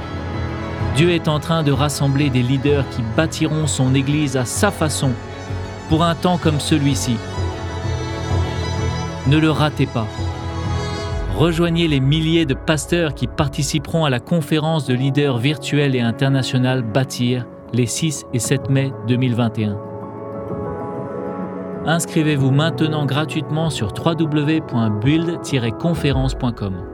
Dieu 0.94 1.10
est 1.10 1.28
en 1.28 1.40
train 1.40 1.62
de 1.64 1.72
rassembler 1.72 2.30
des 2.30 2.42
leaders 2.42 2.88
qui 2.90 3.02
bâtiront 3.16 3.66
son 3.66 3.94
Église 3.94 4.36
à 4.36 4.44
sa 4.44 4.70
façon 4.70 5.10
pour 5.88 6.04
un 6.04 6.14
temps 6.14 6.38
comme 6.38 6.60
celui-ci. 6.60 7.16
Ne 9.26 9.38
le 9.38 9.50
ratez 9.50 9.86
pas. 9.86 10.06
Rejoignez 11.40 11.88
les 11.88 12.00
milliers 12.00 12.44
de 12.44 12.52
pasteurs 12.52 13.14
qui 13.14 13.26
participeront 13.26 14.04
à 14.04 14.10
la 14.10 14.20
conférence 14.20 14.84
de 14.84 14.92
leaders 14.92 15.38
virtuels 15.38 15.96
et 15.96 16.02
internationales 16.02 16.82
Bâtir 16.82 17.46
les 17.72 17.86
6 17.86 18.26
et 18.34 18.38
7 18.38 18.68
mai 18.68 18.92
2021. 19.08 19.78
Inscrivez-vous 21.86 22.50
maintenant 22.50 23.06
gratuitement 23.06 23.70
sur 23.70 23.94
www.build-conférence.com. 23.94 26.89